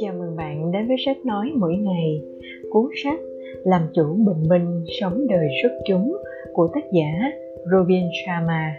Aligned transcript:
Chào 0.00 0.14
mừng 0.18 0.36
bạn 0.36 0.72
đến 0.72 0.88
với 0.88 0.96
sách 1.06 1.16
nói 1.24 1.50
mỗi 1.54 1.76
ngày, 1.76 2.22
cuốn 2.70 2.84
sách 3.04 3.20
Làm 3.64 3.82
chủ 3.94 4.02
bình 4.26 4.48
minh 4.48 4.84
sống 5.00 5.26
đời 5.28 5.48
xuất 5.62 5.72
chúng 5.86 6.16
của 6.52 6.68
tác 6.74 6.84
giả 6.92 7.32
Robin 7.72 8.04
Sharma. 8.26 8.76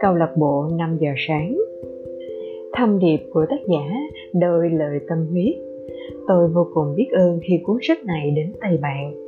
Câu 0.00 0.14
lạc 0.14 0.32
bộ 0.36 0.68
5 0.78 0.98
giờ 1.00 1.10
sáng. 1.28 1.58
Thông 2.76 2.98
điệp 2.98 3.20
của 3.32 3.46
tác 3.50 3.60
giả 3.68 3.96
đôi 4.34 4.70
lời 4.70 4.98
tâm 5.08 5.26
huyết. 5.26 5.54
Tôi 6.28 6.48
vô 6.48 6.66
cùng 6.74 6.94
biết 6.96 7.08
ơn 7.12 7.38
khi 7.48 7.60
cuốn 7.64 7.78
sách 7.82 8.04
này 8.04 8.30
đến 8.36 8.52
tay 8.60 8.78
bạn. 8.82 9.23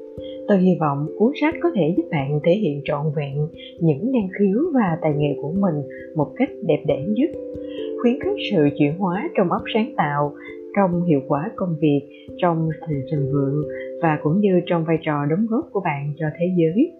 Tôi 0.48 0.58
hy 0.58 0.76
vọng 0.80 1.06
cuốn 1.18 1.32
sách 1.40 1.54
có 1.62 1.70
thể 1.74 1.94
giúp 1.96 2.02
bạn 2.10 2.40
thể 2.44 2.52
hiện 2.52 2.80
trọn 2.84 3.06
vẹn 3.16 3.34
những 3.80 4.12
năng 4.12 4.28
khiếu 4.38 4.58
và 4.74 4.98
tài 5.02 5.12
nghệ 5.16 5.36
của 5.42 5.52
mình 5.60 5.74
một 6.16 6.32
cách 6.36 6.48
đẹp 6.62 6.82
đẽ 6.86 7.04
nhất, 7.08 7.30
khuyến 8.02 8.20
khích 8.20 8.36
sự 8.50 8.68
chuyển 8.78 8.98
hóa 8.98 9.30
trong 9.36 9.52
óc 9.52 9.62
sáng 9.74 9.92
tạo, 9.96 10.32
trong 10.76 11.04
hiệu 11.04 11.20
quả 11.28 11.50
công 11.56 11.76
việc, 11.80 12.00
trong 12.36 12.68
sự 12.80 12.94
thịnh 13.10 13.32
vượng 13.32 13.62
và 14.02 14.18
cũng 14.22 14.40
như 14.40 14.60
trong 14.66 14.84
vai 14.84 14.96
trò 15.02 15.24
đóng 15.30 15.46
góp 15.50 15.64
của 15.72 15.80
bạn 15.84 16.12
cho 16.18 16.26
thế 16.38 16.46
giới. 16.56 16.92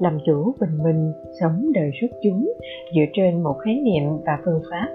Làm 0.00 0.18
chủ 0.26 0.54
bình 0.60 0.78
minh, 0.84 1.12
sống 1.40 1.72
đời 1.74 1.90
xuất 2.00 2.10
chúng 2.22 2.52
dựa 2.94 3.06
trên 3.12 3.42
một 3.42 3.54
khái 3.64 3.74
niệm 3.74 4.04
và 4.26 4.38
phương 4.44 4.60
pháp 4.70 4.88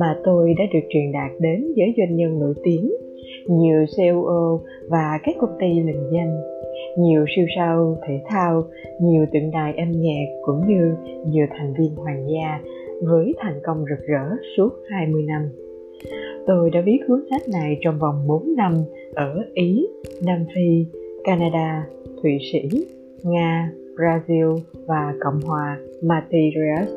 mà 0.00 0.16
tôi 0.24 0.54
đã 0.58 0.64
được 0.74 0.86
truyền 0.88 1.12
đạt 1.12 1.30
đến 1.40 1.64
với 1.76 1.94
doanh 1.96 2.16
nhân 2.16 2.38
nổi 2.38 2.54
tiếng 2.64 2.90
nhiều 3.48 3.84
CEO 3.96 4.60
và 4.90 5.18
các 5.22 5.36
công 5.40 5.56
ty 5.60 5.66
lừng 5.66 6.10
danh 6.12 6.40
nhiều 6.98 7.24
siêu 7.36 7.46
sao 7.56 7.96
thể 8.06 8.20
thao 8.28 8.64
nhiều 9.00 9.26
tượng 9.32 9.50
đài 9.50 9.74
âm 9.76 9.90
nhạc 9.90 10.24
cũng 10.42 10.60
như 10.68 10.94
nhiều 11.26 11.46
thành 11.50 11.74
viên 11.78 11.94
hoàng 11.94 12.26
gia 12.28 12.60
với 13.02 13.34
thành 13.38 13.60
công 13.64 13.84
rực 13.90 14.06
rỡ 14.06 14.36
suốt 14.56 14.70
20 14.90 15.22
năm. 15.22 15.48
Tôi 16.46 16.70
đã 16.70 16.80
viết 16.80 16.98
cuốn 17.08 17.20
sách 17.30 17.42
này 17.52 17.78
trong 17.80 17.98
vòng 17.98 18.26
4 18.26 18.56
năm 18.56 18.72
ở 19.14 19.44
Ý, 19.54 19.86
Nam 20.26 20.44
Phi, 20.54 20.86
Canada, 21.24 21.86
Thụy 22.22 22.38
Sĩ, 22.52 22.86
Nga, 23.22 23.72
Brazil 23.96 24.58
và 24.86 25.14
Cộng 25.20 25.40
hòa 25.40 25.78
Mauritius. 26.02 26.88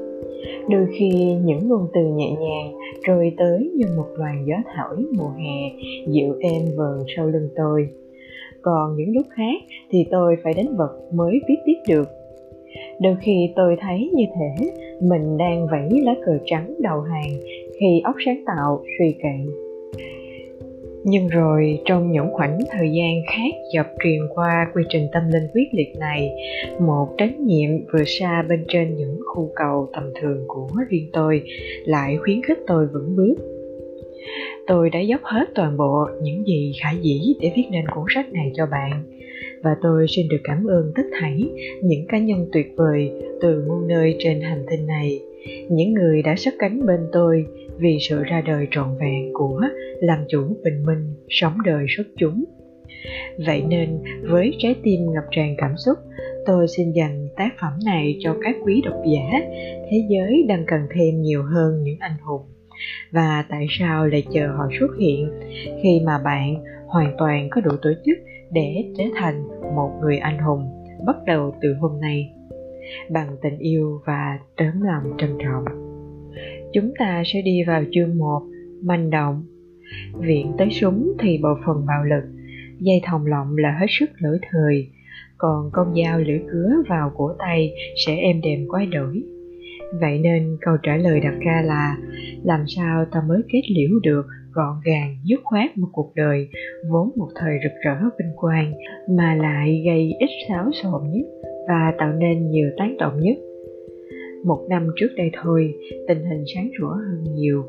Đôi 0.70 0.88
khi 1.00 1.36
những 1.44 1.68
ngôn 1.68 1.88
từ 1.94 2.02
nhẹ 2.02 2.32
nhàng 2.32 2.74
trôi 3.08 3.32
tới 3.38 3.72
như 3.76 3.86
một 3.98 4.08
đoàn 4.18 4.46
gió 4.48 4.56
thổi 4.76 5.06
mùa 5.18 5.30
hè 5.30 5.80
dịu 6.08 6.36
êm 6.40 6.62
vờn 6.78 7.00
sau 7.16 7.28
lưng 7.28 7.50
tôi. 7.56 7.90
Còn 8.68 8.96
những 8.98 9.16
lúc 9.16 9.26
khác 9.30 9.62
thì 9.92 10.06
tôi 10.12 10.36
phải 10.44 10.54
đánh 10.54 10.76
vật 10.78 11.00
mới 11.14 11.40
viết 11.48 11.56
tiếp 11.66 11.78
được. 11.88 12.10
Đôi 13.02 13.16
khi 13.22 13.54
tôi 13.56 13.76
thấy 13.82 14.12
như 14.16 14.24
thể 14.36 14.72
mình 15.02 15.38
đang 15.38 15.68
vẫy 15.68 16.02
lá 16.04 16.16
cờ 16.26 16.38
trắng 16.46 16.74
đầu 16.80 17.02
hàng 17.02 17.32
khi 17.80 18.02
óc 18.04 18.16
sáng 18.26 18.44
tạo, 18.46 18.84
suy 19.00 19.16
cạn 19.22 19.46
nhưng 21.10 21.28
rồi 21.28 21.80
trong 21.86 22.12
những 22.12 22.32
khoảnh 22.32 22.58
thời 22.72 22.90
gian 22.92 23.22
khác 23.28 23.60
dọc 23.76 23.86
truyền 24.04 24.20
qua 24.36 24.68
quy 24.74 24.84
trình 24.90 25.08
tâm 25.14 25.24
linh 25.34 25.48
quyết 25.54 25.68
liệt 25.72 25.98
này, 26.00 26.30
một 26.80 27.08
trách 27.18 27.40
nhiệm 27.40 27.70
vừa 27.94 28.04
xa 28.06 28.46
bên 28.50 28.66
trên 28.68 28.96
những 28.96 29.20
khu 29.26 29.52
cầu 29.56 29.90
tầm 29.94 30.04
thường 30.22 30.44
của 30.48 30.68
riêng 30.90 31.10
tôi 31.14 31.42
lại 31.86 32.18
khuyến 32.18 32.42
khích 32.44 32.60
tôi 32.68 32.88
vững 32.94 33.16
bước 33.16 33.36
tôi 34.68 34.90
đã 34.90 35.00
dốc 35.00 35.22
hết 35.24 35.46
toàn 35.56 35.78
bộ 35.78 36.08
những 36.22 36.48
gì 36.48 36.74
khả 36.82 36.92
dĩ 37.02 37.20
để 37.42 37.52
viết 37.56 37.66
nên 37.72 37.86
cuốn 37.96 38.06
sách 38.16 38.34
này 38.34 38.52
cho 38.56 38.66
bạn. 38.66 39.04
Và 39.64 39.76
tôi 39.82 40.06
xin 40.10 40.28
được 40.30 40.42
cảm 40.44 40.66
ơn 40.66 40.92
tất 40.96 41.04
thảy 41.20 41.50
những 41.84 42.08
cá 42.08 42.18
nhân 42.18 42.50
tuyệt 42.54 42.74
vời 42.76 43.12
từ 43.42 43.64
muôn 43.68 43.88
nơi 43.88 44.16
trên 44.20 44.42
hành 44.42 44.66
tinh 44.72 44.88
này. 44.88 45.20
Những 45.70 45.94
người 45.94 46.22
đã 46.22 46.36
sát 46.36 46.54
cánh 46.60 46.86
bên 46.86 47.00
tôi 47.12 47.46
vì 47.78 47.98
sự 48.10 48.24
ra 48.24 48.42
đời 48.46 48.68
trọn 48.72 48.98
vẹn 49.00 49.34
của 49.34 49.62
làm 50.02 50.20
chủ 50.30 50.42
bình 50.64 50.86
minh, 50.86 51.14
sống 51.30 51.54
đời 51.66 51.86
xuất 51.98 52.08
chúng. 52.18 52.44
Vậy 53.48 53.64
nên, 53.68 54.00
với 54.22 54.56
trái 54.60 54.76
tim 54.84 55.00
ngập 55.14 55.24
tràn 55.32 55.56
cảm 55.58 55.72
xúc, 55.86 55.98
tôi 56.46 56.68
xin 56.68 56.92
dành 56.92 57.28
tác 57.36 57.50
phẩm 57.62 57.74
này 57.86 58.18
cho 58.20 58.36
các 58.42 58.56
quý 58.66 58.82
độc 58.86 58.96
giả 59.06 59.40
thế 59.92 59.98
giới 60.10 60.46
đang 60.48 60.64
cần 60.68 60.82
thêm 60.96 61.22
nhiều 61.22 61.44
hơn 61.44 61.84
những 61.84 61.98
anh 62.00 62.18
hùng 62.22 62.42
và 63.12 63.46
tại 63.50 63.68
sao 63.70 64.08
lại 64.08 64.24
chờ 64.34 64.48
họ 64.48 64.68
xuất 64.80 64.88
hiện 65.00 65.30
khi 65.84 66.02
mà 66.06 66.18
bạn 66.26 66.64
hoàn 66.88 67.16
toàn 67.18 67.48
có 67.52 67.62
đủ 67.62 67.72
tổ 67.82 67.90
chức 68.06 68.18
để 68.52 68.86
trở 68.98 69.04
thành 69.16 69.48
một 69.76 69.92
người 70.02 70.18
anh 70.18 70.38
hùng 70.38 70.78
bắt 71.06 71.16
đầu 71.26 71.56
từ 71.62 71.74
hôm 71.80 72.02
nay? 72.02 72.34
Bằng 73.10 73.38
tình 73.42 73.58
yêu 73.58 74.02
và 74.06 74.40
tấm 74.58 74.82
lòng 74.82 75.04
trân 75.18 75.30
trọng. 75.44 75.66
Chúng 76.74 76.94
ta 77.00 77.24
sẽ 77.26 77.42
đi 77.42 77.64
vào 77.68 77.84
chương 77.92 78.18
1 78.18 78.42
manh 78.84 79.10
động. 79.10 79.44
Viện 80.20 80.52
tới 80.58 80.70
súng 80.72 81.14
thì 81.20 81.40
bộ 81.44 81.50
phần 81.66 81.86
bạo 81.86 82.04
lực, 82.04 82.24
dây 82.80 83.02
thòng 83.04 83.26
lọng 83.26 83.58
là 83.58 83.78
hết 83.80 83.88
sức 83.90 84.10
lỗi 84.18 84.40
thời, 84.52 84.88
còn 85.38 85.70
con 85.74 85.96
dao 86.04 86.20
lưỡi 86.20 86.40
cứa 86.52 86.84
vào 86.90 87.12
cổ 87.16 87.32
tay 87.40 87.74
sẽ 88.06 88.16
êm 88.16 88.42
đềm 88.42 88.68
quay 88.70 88.86
đổi 88.86 89.24
vậy 90.02 90.20
nên 90.20 90.58
câu 90.62 90.78
trả 90.84 90.98
lời 90.98 91.20
đặt 91.20 91.34
ra 91.46 91.62
là, 91.66 91.98
làm 92.44 92.64
sao 92.68 93.06
ta 93.12 93.22
mới 93.28 93.42
kết 93.50 93.62
liễu 93.76 94.00
được 94.04 94.26
gọn 94.54 94.76
gàng, 94.86 95.16
dứt 95.24 95.40
khoát 95.44 95.78
một 95.78 95.88
cuộc 95.92 96.12
đời 96.16 96.48
vốn 96.90 97.12
một 97.16 97.28
thời 97.36 97.58
rực 97.64 97.72
rỡ 97.84 97.96
vinh 98.20 98.32
quang 98.36 98.74
mà 99.10 99.36
lại 99.36 99.84
gây 99.86 100.14
ít 100.20 100.30
xáo 100.50 100.72
xộn 100.84 101.02
nhất 101.12 101.28
và 101.68 101.94
tạo 101.98 102.14
nên 102.14 102.52
nhiều 102.52 102.70
tán 102.78 102.98
động 102.98 103.20
nhất? 103.20 103.38
Một 104.46 104.66
năm 104.70 104.88
trước 104.96 105.08
đây 105.18 105.32
thôi, 105.44 105.74
tình 106.08 106.24
hình 106.24 106.44
sáng 106.56 106.70
rủa 106.80 106.90
hơn 106.90 107.24
nhiều. 107.36 107.64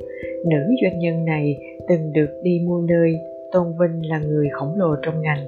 Nữ 0.47 0.75
doanh 0.83 0.99
nhân 0.99 1.25
này 1.25 1.57
từng 1.89 2.13
được 2.13 2.31
đi 2.43 2.61
mua 2.67 2.83
nơi 2.89 3.15
tôn 3.53 3.67
vinh 3.81 4.11
là 4.11 4.19
người 4.19 4.49
khổng 4.53 4.79
lồ 4.79 4.97
trong 5.03 5.23
ngành, 5.23 5.47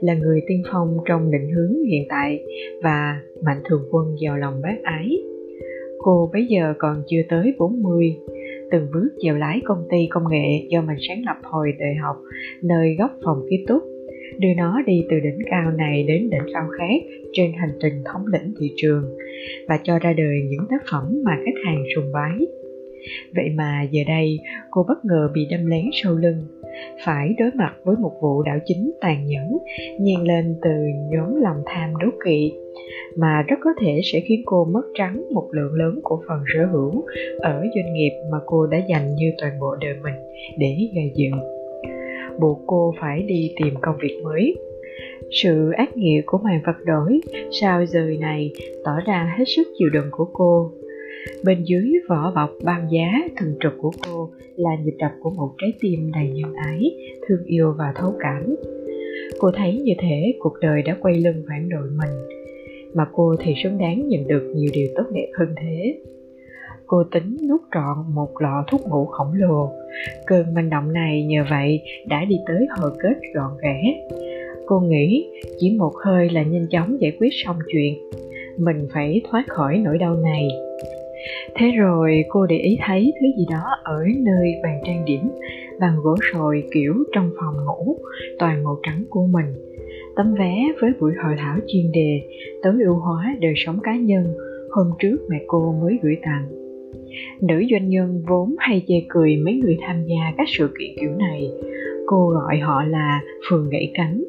là 0.00 0.14
người 0.14 0.40
tiên 0.46 0.62
phong 0.72 0.96
trong 1.04 1.30
định 1.30 1.50
hướng 1.50 1.84
hiện 1.84 2.02
tại 2.08 2.42
và 2.82 3.20
mạnh 3.42 3.60
thường 3.68 3.82
quân 3.90 4.14
giàu 4.22 4.36
lòng 4.36 4.60
bác 4.62 4.76
ái 4.82 5.22
cô 6.02 6.30
bấy 6.32 6.46
giờ 6.46 6.74
còn 6.78 7.02
chưa 7.06 7.22
tới 7.28 7.54
40 7.58 8.16
từng 8.70 8.88
bước 8.92 9.08
vào 9.24 9.36
lái 9.36 9.60
công 9.64 9.86
ty 9.90 10.06
công 10.10 10.22
nghệ 10.30 10.66
do 10.68 10.80
mình 10.82 10.96
sáng 11.08 11.22
lập 11.26 11.36
hồi 11.42 11.72
đại 11.78 11.94
học, 12.02 12.16
nơi 12.62 12.96
góc 12.98 13.10
phòng 13.24 13.42
ký 13.50 13.64
túc. 13.68 13.82
Đưa 14.38 14.54
nó 14.56 14.82
đi 14.86 15.04
từ 15.10 15.20
đỉnh 15.20 15.38
cao 15.50 15.70
này 15.70 16.04
đến 16.08 16.30
đỉnh 16.30 16.54
cao 16.54 16.68
khác 16.78 17.02
trên 17.32 17.52
hành 17.52 17.72
trình 17.80 18.02
thống 18.04 18.22
lĩnh 18.32 18.54
thị 18.60 18.72
trường 18.76 19.04
và 19.68 19.78
cho 19.82 19.98
ra 19.98 20.12
đời 20.12 20.36
những 20.50 20.66
tác 20.70 20.82
phẩm 20.90 21.22
mà 21.24 21.32
khách 21.44 21.60
hàng 21.66 21.82
sùng 21.94 22.12
bái 22.12 22.46
vậy 23.34 23.50
mà 23.54 23.82
giờ 23.90 24.02
đây, 24.06 24.38
cô 24.70 24.84
bất 24.88 25.04
ngờ 25.04 25.30
bị 25.34 25.46
đâm 25.50 25.66
lén 25.66 25.84
sau 26.02 26.14
lưng. 26.14 26.36
Phải 27.04 27.34
đối 27.38 27.50
mặt 27.54 27.74
với 27.84 27.96
một 27.96 28.12
vụ 28.22 28.42
đảo 28.42 28.58
chính 28.64 28.92
tàn 29.00 29.26
nhẫn 29.26 29.58
nhiên 30.00 30.22
lên 30.22 30.54
từ 30.62 30.70
nhóm 31.10 31.40
lòng 31.42 31.62
tham 31.66 31.96
đố 32.00 32.06
kỵ, 32.24 32.52
mà 33.16 33.42
rất 33.48 33.56
có 33.60 33.70
thể 33.80 34.00
sẽ 34.12 34.20
khiến 34.20 34.42
cô 34.46 34.64
mất 34.64 34.82
trắng 34.94 35.24
một 35.34 35.48
lượng 35.52 35.74
lớn 35.74 36.00
của 36.02 36.22
phần 36.28 36.38
sở 36.54 36.66
hữu 36.66 37.04
ở 37.38 37.64
doanh 37.74 37.94
nghiệp 37.94 38.12
mà 38.32 38.38
cô 38.46 38.66
đã 38.66 38.78
dành 38.88 39.14
như 39.14 39.32
toàn 39.40 39.60
bộ 39.60 39.76
đời 39.80 39.94
mình 40.02 40.14
để 40.58 40.76
gây 40.94 41.12
dựng. 41.14 41.40
Buộc 42.40 42.60
cô 42.66 42.94
phải 43.00 43.22
đi 43.22 43.52
tìm 43.56 43.74
công 43.82 43.96
việc 44.02 44.20
mới. 44.24 44.54
Sự 45.30 45.70
ác 45.70 45.96
nghiệt 45.96 46.24
của 46.26 46.38
màn 46.38 46.60
vật 46.66 46.76
đổi 46.86 47.20
sau 47.60 47.86
giờ 47.86 48.00
này 48.20 48.50
tỏ 48.84 48.92
ra 49.06 49.34
hết 49.38 49.44
sức 49.56 49.66
chịu 49.78 49.88
đựng 49.92 50.08
của 50.10 50.28
cô 50.32 50.70
bên 51.44 51.62
dưới 51.64 51.92
vỏ 52.08 52.32
bọc 52.34 52.50
băng 52.64 52.88
giá 52.90 53.28
thường 53.36 53.54
trực 53.62 53.72
của 53.78 53.90
cô 54.06 54.30
là 54.56 54.70
nhịp 54.84 54.94
đập 54.98 55.12
của 55.20 55.30
một 55.30 55.50
trái 55.58 55.72
tim 55.80 56.12
đầy 56.14 56.30
nhân 56.30 56.54
ái, 56.54 56.96
thương 57.28 57.44
yêu 57.44 57.74
và 57.78 57.92
thấu 57.96 58.14
cảm. 58.20 58.54
Cô 59.38 59.50
thấy 59.50 59.80
như 59.84 59.92
thế, 59.98 60.34
cuộc 60.38 60.54
đời 60.60 60.82
đã 60.82 60.96
quay 61.00 61.14
lưng 61.14 61.42
phản 61.48 61.68
đội 61.68 61.88
mình, 61.90 62.42
mà 62.94 63.04
cô 63.12 63.36
thì 63.40 63.54
xứng 63.62 63.78
đáng 63.78 64.08
nhận 64.08 64.28
được 64.28 64.52
nhiều 64.56 64.70
điều 64.74 64.86
tốt 64.96 65.04
đẹp 65.14 65.28
hơn 65.38 65.54
thế. 65.62 65.94
Cô 66.86 67.04
tính 67.12 67.36
nuốt 67.48 67.60
trọn 67.74 68.14
một 68.14 68.30
lọ 68.40 68.64
thuốc 68.70 68.80
ngủ 68.88 69.04
khổng 69.04 69.32
lồ. 69.34 69.72
Cơn 70.26 70.54
manh 70.54 70.70
động 70.70 70.92
này 70.92 71.22
nhờ 71.22 71.44
vậy 71.50 71.80
đã 72.08 72.24
đi 72.24 72.36
tới 72.46 72.66
hồi 72.78 72.90
kết 73.02 73.14
gọn 73.34 73.50
ghẽ. 73.62 74.08
Cô 74.66 74.80
nghĩ 74.80 75.30
chỉ 75.58 75.76
một 75.78 75.92
hơi 76.04 76.30
là 76.30 76.42
nhanh 76.42 76.66
chóng 76.70 77.00
giải 77.00 77.12
quyết 77.20 77.28
xong 77.44 77.56
chuyện. 77.72 77.94
Mình 78.58 78.88
phải 78.94 79.20
thoát 79.30 79.44
khỏi 79.48 79.78
nỗi 79.78 79.98
đau 79.98 80.16
này 80.16 80.48
thế 81.54 81.70
rồi 81.70 82.24
cô 82.28 82.46
để 82.46 82.56
ý 82.56 82.78
thấy 82.86 83.12
thứ 83.20 83.26
gì 83.38 83.44
đó 83.50 83.62
ở 83.82 83.98
nơi 84.18 84.54
bàn 84.62 84.80
trang 84.86 85.04
điểm, 85.04 85.20
bằng 85.80 85.96
gỗ 86.02 86.16
sồi 86.32 86.62
kiểu 86.74 86.94
trong 87.12 87.30
phòng 87.40 87.64
ngủ, 87.64 87.96
toàn 88.38 88.64
màu 88.64 88.78
trắng 88.82 89.04
của 89.10 89.26
mình. 89.26 89.46
Tấm 90.16 90.34
vé 90.38 90.72
với 90.80 90.90
buổi 91.00 91.12
hội 91.24 91.34
thảo 91.38 91.56
chuyên 91.66 91.92
đề, 91.92 92.20
tối 92.62 92.74
ưu 92.84 92.94
hóa 92.94 93.36
đời 93.40 93.52
sống 93.56 93.78
cá 93.82 93.96
nhân, 93.96 94.24
hôm 94.70 94.86
trước 94.98 95.16
mẹ 95.28 95.38
cô 95.46 95.74
mới 95.82 95.98
gửi 96.02 96.16
tặng. 96.22 96.48
Nữ 97.40 97.62
doanh 97.70 97.88
nhân 97.88 98.22
vốn 98.28 98.54
hay 98.58 98.82
chê 98.88 98.94
cười 99.08 99.36
mấy 99.36 99.54
người 99.54 99.76
tham 99.80 100.04
gia 100.04 100.32
các 100.36 100.48
sự 100.48 100.70
kiện 100.78 100.90
kiểu 101.00 101.10
này. 101.18 101.50
Cô 102.06 102.28
gọi 102.28 102.58
họ 102.58 102.84
là 102.84 103.20
phường 103.48 103.70
gãy 103.70 103.90
cánh 103.94 104.22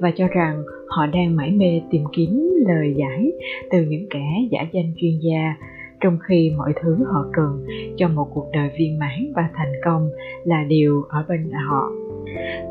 và 0.00 0.10
cho 0.16 0.28
rằng 0.28 0.62
họ 0.88 1.06
đang 1.06 1.36
mải 1.36 1.50
mê 1.50 1.80
tìm 1.90 2.02
kiếm 2.16 2.50
lời 2.68 2.94
giải 2.96 3.32
từ 3.70 3.78
những 3.88 4.06
kẻ 4.10 4.26
giả 4.50 4.66
danh 4.72 4.92
chuyên 4.96 5.12
gia 5.20 5.54
trong 6.00 6.18
khi 6.28 6.52
mọi 6.56 6.72
thứ 6.82 7.04
họ 7.12 7.26
cần 7.32 7.66
cho 7.96 8.08
một 8.08 8.28
cuộc 8.34 8.50
đời 8.52 8.70
viên 8.78 8.98
mãn 8.98 9.32
và 9.36 9.48
thành 9.54 9.72
công 9.84 10.10
là 10.44 10.64
điều 10.68 11.02
ở 11.08 11.24
bên 11.28 11.50
họ. 11.50 11.90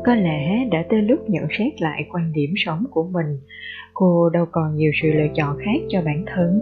Có 0.04 0.14
lẽ 0.14 0.68
đã 0.70 0.84
tới 0.90 1.02
lúc 1.02 1.30
nhận 1.30 1.46
xét 1.58 1.82
lại 1.82 2.06
quan 2.12 2.32
điểm 2.32 2.50
sống 2.56 2.84
của 2.90 3.08
mình. 3.12 3.38
Cô 3.94 4.30
đâu 4.30 4.46
còn 4.52 4.76
nhiều 4.76 4.90
sự 5.02 5.08
lựa 5.08 5.28
chọn 5.34 5.56
khác 5.58 5.80
cho 5.88 6.02
bản 6.04 6.24
thân. 6.26 6.60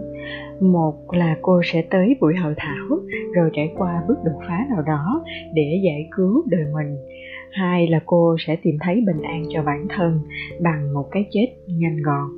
Một 0.61 1.13
là 1.13 1.37
cô 1.41 1.61
sẽ 1.63 1.81
tới 1.89 2.15
buổi 2.21 2.35
hội 2.35 2.53
thảo, 2.57 2.99
rồi 3.33 3.49
trải 3.53 3.71
qua 3.77 4.03
bước 4.07 4.17
đột 4.25 4.39
phá 4.47 4.65
nào 4.69 4.81
đó 4.81 5.23
để 5.53 5.81
giải 5.83 6.09
cứu 6.15 6.43
đời 6.49 6.65
mình. 6.73 6.97
Hai 7.51 7.87
là 7.87 7.99
cô 8.05 8.35
sẽ 8.39 8.55
tìm 8.63 8.75
thấy 8.79 9.03
bình 9.07 9.21
an 9.21 9.43
cho 9.49 9.63
bản 9.63 9.87
thân 9.89 10.19
bằng 10.61 10.93
một 10.93 11.07
cái 11.11 11.25
chết 11.31 11.47
nhanh 11.67 11.97
gọn. 12.01 12.29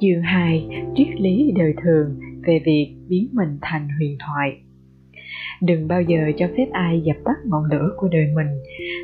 Chương 0.00 0.22
2 0.22 0.68
triết 0.94 1.20
lý 1.20 1.52
đời 1.56 1.74
thường 1.82 2.16
về 2.46 2.60
việc 2.66 2.96
biến 3.08 3.28
mình 3.32 3.58
thành 3.62 3.88
huyền 3.98 4.16
thoại. 4.26 4.56
Đừng 5.62 5.88
bao 5.88 6.02
giờ 6.02 6.18
cho 6.36 6.46
phép 6.56 6.66
ai 6.72 7.00
dập 7.04 7.16
tắt 7.24 7.36
ngọn 7.44 7.64
lửa 7.70 7.90
của 7.96 8.08
đời 8.08 8.26
mình. 8.34 8.46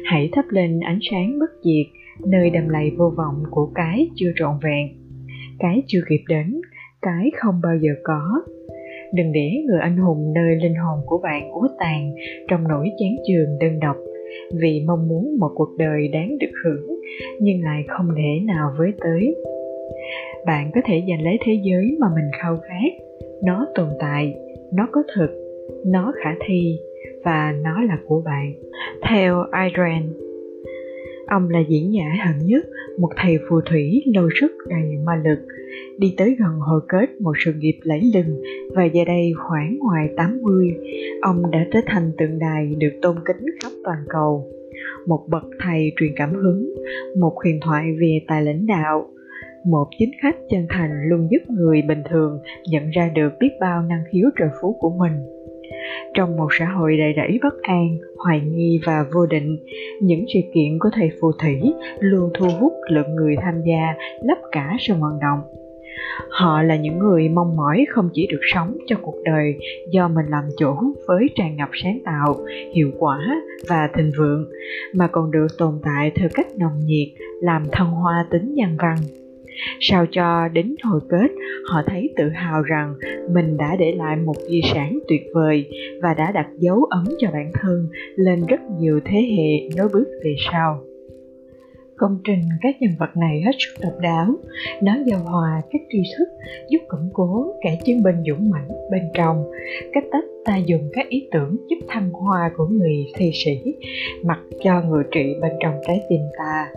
Hãy 0.05 0.29
thắp 0.33 0.44
lên 0.49 0.81
ánh 0.81 0.99
sáng 1.11 1.39
bất 1.39 1.50
diệt, 1.65 1.87
nơi 2.31 2.50
đầm 2.50 2.69
lầy 2.69 2.91
vô 2.99 3.12
vọng 3.17 3.43
của 3.50 3.71
cái 3.75 4.11
chưa 4.17 4.33
trọn 4.37 4.55
vẹn, 4.62 4.89
cái 5.59 5.83
chưa 5.87 6.00
kịp 6.09 6.25
đến, 6.29 6.61
cái 7.03 7.31
không 7.37 7.61
bao 7.62 7.77
giờ 7.81 7.91
có. 8.05 8.43
Đừng 9.15 9.33
để 9.33 9.50
người 9.67 9.81
anh 9.81 9.97
hùng 9.97 10.33
nơi 10.35 10.56
linh 10.62 10.75
hồn 10.75 11.00
của 11.06 11.21
bạn 11.23 11.50
úa 11.50 11.69
tàn 11.79 12.15
trong 12.49 12.69
nỗi 12.69 12.89
chán 12.99 13.17
chường 13.29 13.59
đơn 13.61 13.81
độc, 13.81 13.97
vì 14.61 14.85
mong 14.87 15.09
muốn 15.09 15.37
một 15.41 15.50
cuộc 15.55 15.77
đời 15.79 16.09
đáng 16.09 16.39
được 16.39 16.53
hưởng, 16.65 17.00
nhưng 17.41 17.62
lại 17.62 17.85
không 17.89 18.09
thể 18.17 18.44
nào 18.44 18.75
với 18.79 18.93
tới. 19.00 19.35
Bạn 20.47 20.71
có 20.75 20.81
thể 20.85 21.03
giành 21.09 21.25
lấy 21.25 21.39
thế 21.44 21.61
giới 21.62 21.97
mà 22.00 22.06
mình 22.15 22.31
khao 22.43 22.56
khát 22.56 23.12
nó 23.44 23.67
tồn 23.75 23.89
tại 24.00 24.35
nó 24.73 24.89
có 24.93 25.03
thực 25.17 25.31
nó 25.87 26.12
khả 26.25 26.31
thi 26.47 26.79
và 27.25 27.55
nó 27.62 27.83
là 27.83 27.99
của 28.06 28.23
bạn 28.25 28.53
theo 29.09 29.43
Adrian 29.50 30.12
ông 31.27 31.50
là 31.50 31.61
diễn 31.69 31.93
giả 31.94 32.25
hận 32.27 32.47
nhất 32.47 32.65
một 32.99 33.11
thầy 33.17 33.39
phù 33.49 33.61
thủy 33.61 34.03
lâu 34.15 34.29
sức 34.41 34.53
đầy 34.69 34.97
ma 35.05 35.23
lực 35.25 35.39
đi 35.99 36.15
tới 36.17 36.37
gần 36.39 36.59
hồi 36.61 36.81
kết 36.89 37.21
một 37.21 37.33
sự 37.44 37.53
nghiệp 37.53 37.79
lẫy 37.83 38.00
lừng 38.15 38.43
và 38.75 38.85
giờ 38.85 39.05
đây 39.06 39.33
khoảng 39.37 39.79
ngoài 39.79 40.09
80, 40.17 40.75
ông 41.23 41.50
đã 41.50 41.67
trở 41.73 41.81
thành 41.87 42.12
tượng 42.19 42.39
đài 42.39 42.75
được 42.79 42.93
tôn 43.03 43.17
kính 43.25 43.47
khắp 43.62 43.73
toàn 43.85 43.99
cầu. 44.09 44.53
Một 45.06 45.25
bậc 45.29 45.43
thầy 45.65 45.93
truyền 45.97 46.12
cảm 46.17 46.35
hứng, 46.35 46.75
một 47.19 47.33
huyền 47.43 47.59
thoại 47.62 47.87
về 48.00 48.21
tài 48.29 48.43
lãnh 48.43 48.67
đạo, 48.67 49.11
một 49.64 49.88
chính 49.99 50.11
khách 50.23 50.37
chân 50.50 50.67
thành 50.69 50.91
luôn 51.09 51.29
giúp 51.31 51.38
người 51.49 51.82
bình 51.82 52.03
thường 52.11 52.38
nhận 52.70 52.91
ra 52.91 53.11
được 53.14 53.32
biết 53.41 53.50
bao 53.61 53.82
năng 53.82 54.03
khiếu 54.12 54.31
trời 54.38 54.49
phú 54.62 54.76
của 54.81 54.91
mình. 54.91 55.12
Trong 56.14 56.37
một 56.37 56.49
xã 56.59 56.67
hội 56.67 56.97
đầy 56.97 57.12
rẫy 57.17 57.38
bất 57.43 57.62
an, 57.62 57.99
hoài 58.17 58.41
nghi 58.41 58.81
và 58.87 59.05
vô 59.14 59.26
định, 59.26 59.56
những 60.00 60.25
sự 60.35 60.41
kiện 60.55 60.79
của 60.81 60.88
thầy 60.93 61.11
phù 61.20 61.32
thủy 61.43 61.75
luôn 62.00 62.31
thu 62.35 62.47
hút 62.61 62.73
lượng 62.91 63.14
người 63.14 63.35
tham 63.43 63.55
gia, 63.67 63.94
lấp 64.23 64.38
cả 64.53 64.76
sân 64.79 65.00
vận 65.00 65.19
động. 65.20 65.41
Họ 66.31 66.62
là 66.62 66.76
những 66.76 66.99
người 66.99 67.29
mong 67.29 67.56
mỏi 67.56 67.85
không 67.88 68.08
chỉ 68.12 68.26
được 68.31 68.41
sống 68.55 68.76
cho 68.87 68.97
cuộc 69.03 69.17
đời 69.25 69.58
do 69.91 70.08
mình 70.08 70.26
làm 70.29 70.44
chủ 70.58 70.75
với 71.08 71.26
tràn 71.35 71.56
ngập 71.56 71.69
sáng 71.82 71.99
tạo, 72.05 72.37
hiệu 72.75 72.91
quả 72.99 73.19
và 73.69 73.88
thịnh 73.97 74.11
vượng, 74.19 74.49
mà 74.94 75.06
còn 75.06 75.31
được 75.31 75.47
tồn 75.58 75.75
tại 75.82 76.12
theo 76.15 76.29
cách 76.35 76.47
nồng 76.58 76.79
nhiệt, 76.85 77.08
làm 77.41 77.62
thăng 77.73 77.91
hoa 77.91 78.26
tính 78.31 78.55
nhân 78.55 78.76
văn 78.79 78.97
sao 79.81 80.07
cho 80.11 80.49
đến 80.49 80.75
hồi 80.83 81.01
kết 81.11 81.29
họ 81.65 81.83
thấy 81.87 82.11
tự 82.17 82.29
hào 82.29 82.63
rằng 82.63 82.95
mình 83.33 83.57
đã 83.57 83.77
để 83.79 83.93
lại 83.93 84.17
một 84.17 84.37
di 84.49 84.61
sản 84.75 84.99
tuyệt 85.09 85.23
vời 85.35 85.69
và 86.03 86.15
đã 86.15 86.33
đặt 86.33 86.47
dấu 86.59 86.85
ấn 86.91 87.05
cho 87.19 87.31
bản 87.33 87.51
thân 87.63 87.89
lên 88.17 88.47
rất 88.49 88.61
nhiều 88.81 89.01
thế 89.05 89.21
hệ 89.37 89.77
nối 89.77 89.89
bước 89.93 90.07
về 90.25 90.35
sau 90.53 90.92
công 92.03 92.19
trình 92.25 92.41
các 92.61 92.77
nhân 92.81 92.91
vật 92.99 93.17
này 93.17 93.43
hết 93.47 93.53
sức 93.59 93.81
độc 93.83 93.93
đáo 94.01 94.27
nó 94.83 94.97
giao 95.07 95.19
hòa 95.19 95.63
các 95.71 95.83
tri 95.91 95.99
thức, 96.19 96.29
giúp 96.69 96.79
củng 96.89 97.11
cố 97.13 97.55
kẻ 97.63 97.79
chiến 97.85 98.03
binh 98.03 98.17
dũng 98.29 98.51
mãnh 98.51 98.69
bên 98.91 99.03
trong. 99.15 99.51
Cách 99.93 100.05
tách 100.13 100.25
ta 100.45 100.57
dùng 100.57 100.91
các 100.93 101.09
ý 101.09 101.29
tưởng 101.33 101.57
giúp 101.71 101.77
thăng 101.89 102.11
hoa 102.11 102.51
của 102.57 102.67
người 102.67 103.07
thi 103.17 103.31
sĩ, 103.35 103.75
mặc 104.25 104.39
cho 104.65 104.83
người 104.83 105.05
trị 105.11 105.35
bên 105.41 105.53
trong 105.61 105.75
trái 105.87 106.01
tim 106.09 106.21
ta. 106.39 106.69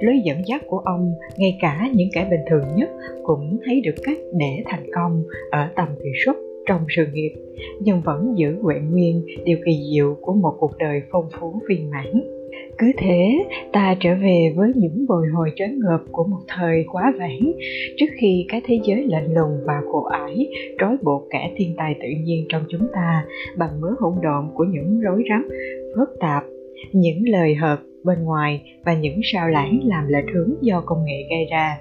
Lối 0.00 0.20
dẫn 0.24 0.42
dắt 0.46 0.62
của 0.66 0.78
ông, 0.78 1.12
ngay 1.36 1.58
cả 1.60 1.88
những 1.94 2.08
kẻ 2.14 2.28
bình 2.30 2.40
thường 2.50 2.76
nhất, 2.76 2.90
cũng 3.22 3.58
thấy 3.64 3.80
được 3.84 3.94
cách 4.04 4.18
để 4.32 4.62
thành 4.66 4.86
công 4.94 5.22
ở 5.50 5.68
tầm 5.76 5.88
thị 5.98 6.10
xuất 6.24 6.36
trong 6.66 6.80
sự 6.96 7.06
nghiệp, 7.12 7.32
nhưng 7.80 8.00
vẫn 8.00 8.34
giữ 8.36 8.58
huệ 8.62 8.74
nguyên, 8.90 9.24
điều 9.44 9.58
kỳ 9.66 9.72
diệu 9.94 10.16
của 10.20 10.32
một 10.34 10.56
cuộc 10.58 10.78
đời 10.78 11.02
phong 11.10 11.28
phú 11.40 11.60
viên 11.68 11.90
mãn 11.90 12.37
cứ 12.78 12.92
thế 12.98 13.44
ta 13.72 13.96
trở 14.00 14.10
về 14.14 14.52
với 14.56 14.72
những 14.74 15.06
bồi 15.08 15.26
hồi 15.34 15.50
trớn 15.56 15.78
ngợp 15.78 16.00
của 16.12 16.24
một 16.24 16.40
thời 16.48 16.84
quá 16.92 17.12
vãng 17.18 17.52
trước 17.96 18.06
khi 18.20 18.46
cái 18.48 18.60
thế 18.64 18.78
giới 18.84 19.06
lạnh 19.08 19.34
lùng 19.34 19.58
và 19.66 19.80
khổ 19.92 20.04
ải 20.04 20.48
trói 20.80 20.96
buộc 21.02 21.22
cả 21.30 21.40
thiên 21.56 21.74
tài 21.76 21.94
tự 21.94 22.08
nhiên 22.24 22.46
trong 22.48 22.62
chúng 22.68 22.88
ta 22.94 23.24
bằng 23.56 23.80
mớ 23.80 23.88
hỗn 24.00 24.14
độn 24.22 24.54
của 24.54 24.64
những 24.64 25.00
rối 25.00 25.22
rắm 25.30 25.48
phức 25.96 26.08
tạp 26.20 26.44
những 26.92 27.28
lời 27.28 27.54
hợt 27.54 27.78
bên 28.04 28.24
ngoài 28.24 28.62
và 28.84 28.94
những 28.94 29.20
sao 29.32 29.48
lãng 29.48 29.80
làm 29.84 30.08
lệch 30.08 30.34
hướng 30.34 30.54
do 30.60 30.82
công 30.86 31.04
nghệ 31.04 31.26
gây 31.30 31.46
ra 31.50 31.78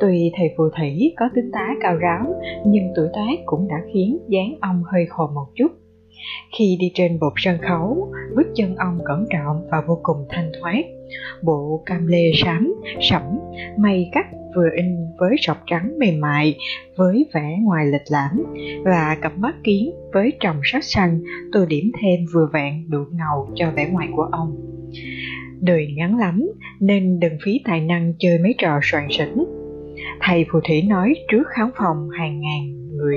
Tuy 0.00 0.32
thầy 0.36 0.54
phù 0.56 0.64
thủy 0.78 1.12
có 1.16 1.28
tính 1.34 1.50
tá 1.52 1.68
cao 1.80 1.96
ráo, 1.96 2.34
nhưng 2.66 2.84
tuổi 2.96 3.08
tác 3.12 3.42
cũng 3.46 3.68
đã 3.68 3.76
khiến 3.94 4.18
dáng 4.28 4.54
ông 4.60 4.82
hơi 4.92 5.06
khổ 5.08 5.30
một 5.34 5.46
chút. 5.54 5.68
Khi 6.58 6.76
đi 6.80 6.90
trên 6.94 7.18
bục 7.20 7.32
sân 7.36 7.58
khấu, 7.68 8.12
bước 8.36 8.46
chân 8.54 8.76
ông 8.76 8.98
cẩn 9.04 9.26
trọng 9.30 9.68
và 9.70 9.82
vô 9.86 9.98
cùng 10.02 10.26
thanh 10.28 10.52
thoát. 10.60 10.82
Bộ 11.42 11.82
cam 11.86 12.06
lê 12.06 12.30
sám, 12.34 12.74
sẫm, 13.00 13.22
may 13.78 14.10
cắt 14.12 14.26
vừa 14.56 14.68
in 14.76 14.96
với 15.18 15.36
sọc 15.38 15.56
trắng 15.66 15.98
mềm 15.98 16.20
mại, 16.20 16.58
với 16.96 17.26
vẻ 17.34 17.56
ngoài 17.62 17.86
lịch 17.86 18.10
lãm 18.10 18.42
và 18.84 19.16
cặp 19.22 19.38
mắt 19.38 19.54
kiến 19.64 19.90
với 20.12 20.32
tròng 20.40 20.60
sắc 20.64 20.84
xanh 20.84 21.20
tô 21.52 21.66
điểm 21.66 21.92
thêm 22.02 22.20
vừa 22.34 22.48
vẹn 22.52 22.90
đủ 22.90 22.98
ngầu 23.12 23.50
cho 23.54 23.70
vẻ 23.70 23.88
ngoài 23.90 24.08
của 24.16 24.28
ông. 24.32 24.56
Đời 25.60 25.94
ngắn 25.96 26.18
lắm 26.18 26.46
nên 26.80 27.20
đừng 27.20 27.36
phí 27.44 27.60
tài 27.64 27.80
năng 27.80 28.14
chơi 28.18 28.38
mấy 28.38 28.54
trò 28.58 28.80
soạn 28.82 29.06
sỉnh. 29.10 29.44
Thầy 30.20 30.46
phù 30.52 30.60
thủy 30.68 30.82
nói 30.82 31.14
trước 31.30 31.42
khán 31.46 31.70
phòng 31.78 32.08
hàng 32.18 32.40
ngàn 32.40 32.88
người 32.96 33.16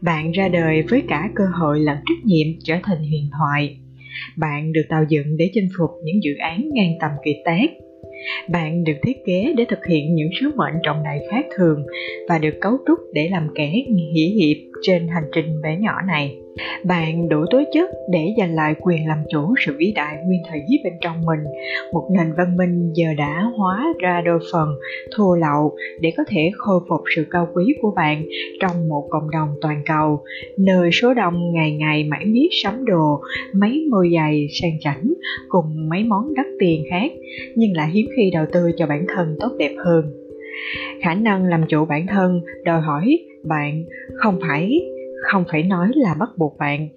bạn 0.00 0.30
ra 0.30 0.48
đời 0.48 0.82
với 0.82 1.02
cả 1.08 1.30
cơ 1.34 1.44
hội 1.60 1.80
lẫn 1.80 1.96
trách 1.96 2.24
nhiệm 2.24 2.46
trở 2.64 2.74
thành 2.82 2.98
huyền 2.98 3.28
thoại. 3.38 3.76
Bạn 4.36 4.72
được 4.72 4.86
tạo 4.88 5.04
dựng 5.08 5.36
để 5.36 5.50
chinh 5.54 5.68
phục 5.78 5.90
những 6.04 6.22
dự 6.22 6.34
án 6.38 6.68
ngang 6.72 6.92
tầm 7.00 7.10
kỳ 7.24 7.36
tác. 7.44 7.70
Bạn 8.48 8.84
được 8.84 8.96
thiết 9.02 9.16
kế 9.26 9.54
để 9.56 9.64
thực 9.68 9.86
hiện 9.88 10.14
những 10.14 10.30
sứ 10.40 10.50
mệnh 10.56 10.74
trọng 10.82 11.04
đại 11.04 11.20
khác 11.30 11.44
thường 11.56 11.82
và 12.28 12.38
được 12.38 12.54
cấu 12.60 12.72
trúc 12.86 12.98
để 13.14 13.28
làm 13.28 13.48
kẻ 13.54 13.72
hỷ 14.14 14.22
hiệp 14.22 14.69
trên 14.82 15.08
hành 15.08 15.24
trình 15.32 15.62
bé 15.62 15.76
nhỏ 15.76 15.92
này. 16.06 16.36
Bạn 16.84 17.28
đủ 17.28 17.44
tố 17.50 17.62
chất 17.72 17.90
để 18.10 18.34
giành 18.38 18.54
lại 18.54 18.74
quyền 18.80 19.08
làm 19.08 19.18
chủ 19.30 19.54
sự 19.66 19.76
vĩ 19.78 19.92
đại 19.96 20.16
nguyên 20.24 20.42
thủy 20.50 20.60
bên 20.84 20.92
trong 21.00 21.16
mình. 21.24 21.40
Một 21.92 22.08
nền 22.16 22.32
văn 22.36 22.56
minh 22.56 22.92
giờ 22.94 23.06
đã 23.18 23.44
hóa 23.56 23.94
ra 23.98 24.20
đôi 24.24 24.38
phần 24.52 24.68
thua 25.16 25.36
lậu 25.36 25.76
để 26.00 26.12
có 26.16 26.24
thể 26.28 26.50
khôi 26.56 26.80
phục 26.88 27.00
sự 27.16 27.26
cao 27.30 27.48
quý 27.54 27.74
của 27.82 27.92
bạn 27.96 28.24
trong 28.60 28.88
một 28.88 29.06
cộng 29.10 29.30
đồng 29.30 29.48
toàn 29.60 29.82
cầu. 29.86 30.22
Nơi 30.58 30.90
số 30.92 31.14
đông 31.14 31.52
ngày 31.52 31.76
ngày 31.76 32.04
mãi 32.04 32.24
miết 32.24 32.48
sắm 32.62 32.84
đồ 32.84 33.20
mấy 33.54 33.86
môi 33.90 34.10
giày 34.14 34.46
sang 34.60 34.80
chảnh 34.80 35.12
cùng 35.48 35.88
mấy 35.88 36.04
món 36.04 36.34
đắt 36.34 36.46
tiền 36.58 36.84
khác, 36.90 37.12
nhưng 37.54 37.72
lại 37.76 37.90
hiếm 37.92 38.06
khi 38.16 38.30
đầu 38.34 38.44
tư 38.52 38.70
cho 38.76 38.86
bản 38.86 39.04
thân 39.08 39.36
tốt 39.40 39.52
đẹp 39.58 39.74
hơn 39.84 40.19
khả 41.02 41.14
năng 41.14 41.44
làm 41.44 41.64
chủ 41.68 41.84
bản 41.84 42.06
thân, 42.06 42.40
đòi 42.64 42.80
hỏi 42.80 43.18
bạn 43.44 43.84
không 44.14 44.38
phải 44.48 44.80
không 45.20 45.44
phải 45.52 45.62
nói 45.62 45.88
là 45.94 46.14
bắt 46.14 46.28
buộc 46.36 46.58
bạn. 46.58 46.88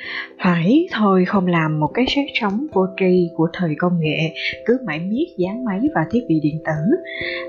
Phải 0.43 0.88
thôi 0.91 1.25
không 1.25 1.48
làm 1.48 1.79
một 1.79 1.88
cái 1.93 2.05
xác 2.15 2.25
sống 2.41 2.67
vô 2.74 2.86
tri 3.00 3.29
của 3.36 3.48
thời 3.53 3.75
công 3.77 4.00
nghệ, 4.00 4.34
cứ 4.65 4.77
mãi 4.86 5.00
miết 5.00 5.25
dán 5.38 5.65
máy 5.65 5.79
và 5.96 6.01
thiết 6.12 6.22
bị 6.29 6.39
điện 6.43 6.60
tử. 6.65 6.96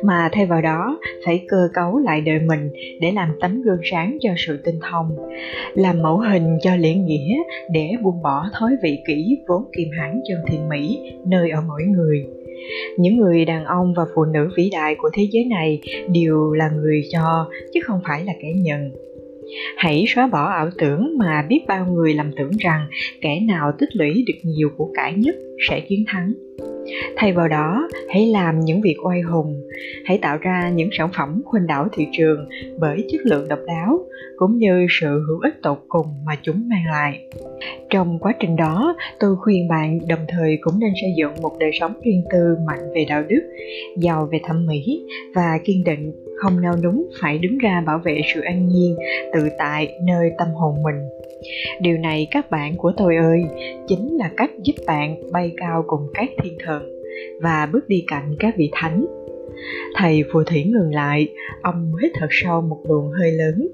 Mà 0.03 0.29
thay 0.33 0.47
vào 0.47 0.63
đó, 0.63 0.99
phải 1.27 1.45
cơ 1.49 1.69
cấu 1.75 1.99
lại 1.99 2.21
đời 2.21 2.39
mình 2.41 2.71
để 3.01 3.13
làm 3.13 3.29
tấm 3.41 3.63
gương 3.63 3.81
sáng 3.91 4.19
cho 4.21 4.31
sự 4.37 4.61
tinh 4.65 4.79
thông. 4.91 5.17
Làm 5.75 6.03
mẫu 6.03 6.19
hình 6.19 6.59
cho 6.63 6.77
lễ 6.77 6.95
nghĩa 6.95 7.37
để 7.73 7.91
buông 8.03 8.23
bỏ 8.23 8.49
thói 8.53 8.77
vị 8.83 8.99
kỹ 9.07 9.39
vốn 9.49 9.65
kiềm 9.77 9.89
hãm 9.99 10.21
chân 10.29 10.39
thiện 10.47 10.69
mỹ 10.69 11.13
nơi 11.27 11.51
ở 11.51 11.61
mỗi 11.69 11.83
người 11.83 12.44
những 12.97 13.17
người 13.17 13.45
đàn 13.45 13.65
ông 13.65 13.95
và 13.97 14.03
phụ 14.15 14.25
nữ 14.25 14.49
vĩ 14.57 14.71
đại 14.73 14.95
của 14.99 15.11
thế 15.13 15.29
giới 15.31 15.45
này 15.45 15.81
đều 16.13 16.53
là 16.53 16.69
người 16.69 17.03
cho, 17.13 17.51
chứ 17.75 17.81
không 17.85 18.01
phải 18.09 18.25
là 18.25 18.33
kẻ 18.43 18.49
nhận. 18.57 18.91
Hãy 19.77 20.05
xóa 20.09 20.27
bỏ 20.27 20.45
ảo 20.45 20.71
tưởng 20.79 21.19
mà 21.19 21.47
biết 21.49 21.61
bao 21.69 21.87
người 21.87 22.15
lầm 22.15 22.31
tưởng 22.37 22.51
rằng 22.59 22.87
kẻ 23.21 23.41
nào 23.41 23.73
tích 23.79 23.97
lũy 23.97 24.25
được 24.27 24.35
nhiều 24.43 24.69
của 24.77 24.91
cải 24.95 25.13
nhất 25.13 25.35
sẽ 25.69 25.81
chiến 25.89 26.05
thắng. 26.07 26.33
Thay 27.17 27.33
vào 27.33 27.49
đó, 27.49 27.89
hãy 28.09 28.27
làm 28.27 28.61
những 28.61 28.81
việc 28.81 28.97
oai 29.05 29.21
hùng. 29.21 29.61
Hãy 30.05 30.19
tạo 30.19 30.37
ra 30.41 30.71
những 30.75 30.89
sản 30.99 31.09
phẩm 31.17 31.43
khuynh 31.45 31.67
đảo 31.67 31.89
thị 31.93 32.07
trường 32.13 32.49
bởi 32.79 33.05
chất 33.09 33.21
lượng 33.25 33.49
độc 33.49 33.59
đáo, 33.67 33.99
cũng 34.37 34.59
như 34.59 34.87
sự 35.01 35.25
hữu 35.29 35.39
ích 35.43 35.63
tột 35.63 35.79
cùng 35.89 36.07
mà 36.27 36.33
chúng 36.43 36.69
mang 36.69 36.85
lại. 36.91 37.21
Trong 37.91 38.19
quá 38.19 38.35
trình 38.41 38.57
đó, 38.57 38.97
tôi 39.21 39.37
khuyên 39.37 39.69
bạn 39.69 39.99
đồng 40.09 40.25
thời 40.29 40.59
cũng 40.61 40.81
nên 40.81 40.91
xây 41.03 41.11
dựng 41.17 41.33
một 41.43 41.53
đời 41.61 41.71
sống 41.81 41.93
riêng 42.05 42.25
tư 42.33 42.57
mạnh 42.67 42.93
về 42.95 43.07
đạo 43.09 43.23
đức, 43.29 43.43
giàu 43.99 44.29
về 44.33 44.41
thẩm 44.45 44.67
mỹ 44.67 45.03
và 45.35 45.59
kiên 45.65 45.85
định, 45.85 46.13
không 46.37 46.61
nao 46.61 46.77
núng 46.83 47.07
phải 47.21 47.39
đứng 47.39 47.59
ra 47.59 47.83
bảo 47.87 47.99
vệ 48.05 48.21
sự 48.35 48.41
an 48.41 48.69
nhiên, 48.69 48.97
tự 49.33 49.49
tại 49.59 49.89
nơi 50.03 50.31
tâm 50.39 50.49
hồn 50.49 50.83
mình. 50.83 51.09
Điều 51.81 51.99
này, 51.99 52.27
các 52.31 52.51
bạn 52.51 52.77
của 52.77 52.93
tôi 52.97 53.17
ơi, 53.17 53.43
chính 53.89 54.17
là 54.17 54.31
cách 54.37 54.51
giúp 54.63 54.75
bạn 54.87 55.17
bay 55.33 55.53
cao 55.57 55.85
cùng 55.87 56.07
các 56.15 56.29
thiên 56.43 56.59
thần 56.65 56.83
và 57.41 57.69
bước 57.73 57.89
đi 57.89 58.05
cạnh 58.07 58.37
các 58.39 58.55
vị 58.57 58.71
thánh. 58.73 59.07
Thầy 59.95 60.25
phù 60.33 60.43
thủy 60.45 60.65
ngừng 60.65 60.95
lại, 60.95 61.29
ông 61.63 61.93
hít 62.03 62.11
thật 62.15 62.27
sâu 62.31 62.61
một 62.61 62.81
luồng 62.89 63.11
hơi 63.11 63.31
lớn. 63.31 63.69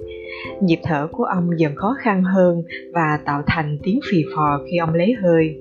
Nhịp 0.62 0.78
thở 0.82 1.08
của 1.12 1.24
ông 1.24 1.50
dần 1.56 1.74
khó 1.76 1.96
khăn 1.98 2.22
hơn 2.22 2.62
và 2.92 3.18
tạo 3.24 3.42
thành 3.46 3.78
tiếng 3.82 4.00
phì 4.10 4.22
phò 4.36 4.60
khi 4.70 4.76
ông 4.76 4.94
lấy 4.94 5.12
hơi. 5.12 5.56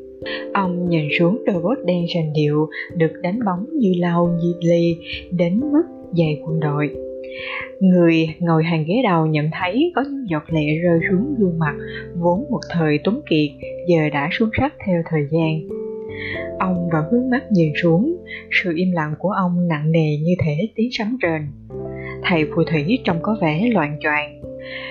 Ông 0.53 0.89
nhìn 0.89 1.07
xuống 1.19 1.43
đôi 1.45 1.61
bốt 1.61 1.77
đen 1.85 2.05
rành 2.15 2.33
điệu 2.33 2.67
được 2.95 3.11
đánh 3.21 3.39
bóng 3.45 3.65
như 3.73 3.93
lau 3.97 4.37
như 4.41 4.53
ly 4.61 4.97
đến 5.31 5.59
mức 5.59 5.83
dày 6.17 6.41
quân 6.45 6.59
đội. 6.59 6.95
Người 7.79 8.35
ngồi 8.39 8.63
hàng 8.63 8.85
ghế 8.87 8.93
đầu 9.03 9.25
nhận 9.25 9.49
thấy 9.59 9.91
có 9.95 10.01
những 10.01 10.29
giọt 10.29 10.43
lệ 10.49 10.75
rơi 10.83 10.99
xuống 11.09 11.35
gương 11.39 11.59
mặt 11.59 11.75
vốn 12.19 12.45
một 12.49 12.59
thời 12.69 12.99
tuấn 13.03 13.21
kiệt, 13.29 13.67
giờ 13.87 14.09
đã 14.13 14.29
xuống 14.31 14.49
sắc 14.59 14.73
theo 14.85 15.01
thời 15.09 15.21
gian 15.31 15.78
ông 16.59 16.89
vẫn 16.91 17.05
hướng 17.11 17.29
mắt 17.29 17.43
nhìn 17.51 17.71
xuống 17.81 18.17
sự 18.63 18.73
im 18.75 18.91
lặng 18.91 19.13
của 19.19 19.29
ông 19.29 19.67
nặng 19.67 19.91
nề 19.91 20.17
như 20.17 20.35
thể 20.45 20.69
tiếng 20.75 20.89
sấm 20.91 21.17
rền 21.21 21.41
thầy 22.23 22.45
phù 22.55 22.63
thủy 22.63 22.99
trông 23.03 23.19
có 23.21 23.37
vẻ 23.41 23.69
loạn 23.73 23.97
choạng 24.01 24.39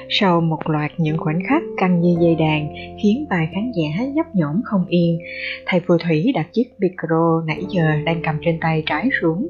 sau 0.09 0.41
một 0.41 0.69
loạt 0.71 0.91
những 0.99 1.19
khoảnh 1.19 1.41
khắc 1.49 1.63
căng 1.77 2.01
như 2.01 2.17
dây 2.21 2.35
đàn 2.35 2.75
khiến 3.03 3.27
vài 3.31 3.49
khán 3.55 3.73
giả 3.73 4.05
nhấp 4.05 4.27
nhổm 4.35 4.61
không 4.65 4.87
yên, 4.89 5.19
thầy 5.67 5.81
phù 5.81 5.99
thủy 5.99 6.33
đặt 6.35 6.47
chiếc 6.53 6.65
micro 6.79 7.43
nãy 7.47 7.65
giờ 7.71 7.83
đang 8.05 8.23
cầm 8.25 8.37
trên 8.45 8.61
tay 8.61 8.83
trái 8.87 9.09
xuống. 9.21 9.49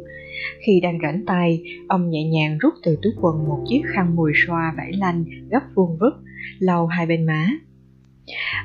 Khi 0.66 0.80
đang 0.80 0.99
rảnh 1.02 1.25
tay, 1.26 1.62
ông 1.88 2.11
nhẹ 2.11 2.25
nhàng 2.25 2.58
rút 2.58 2.75
từ 2.85 2.99
túi 3.02 3.12
quần 3.20 3.49
một 3.49 3.58
chiếc 3.68 3.82
khăn 3.94 4.16
mùi 4.16 4.32
xoa 4.47 4.75
vải 4.76 4.92
lanh 4.92 5.25
gấp 5.50 5.62
vuông 5.75 5.99
vức, 6.00 6.14
lau 6.58 6.87
hai 6.87 7.06
bên 7.06 7.26
má. 7.26 7.49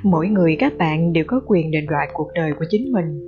Mỗi 0.04 0.28
người 0.28 0.56
các 0.60 0.74
bạn 0.78 1.14
đều 1.14 1.24
có 1.28 1.42
quyền 1.48 1.72
định 1.72 1.86
đoạt 1.86 2.10
cuộc 2.14 2.28
đời 2.36 2.52
của 2.60 2.66
chính 2.70 2.92
mình. 2.92 3.20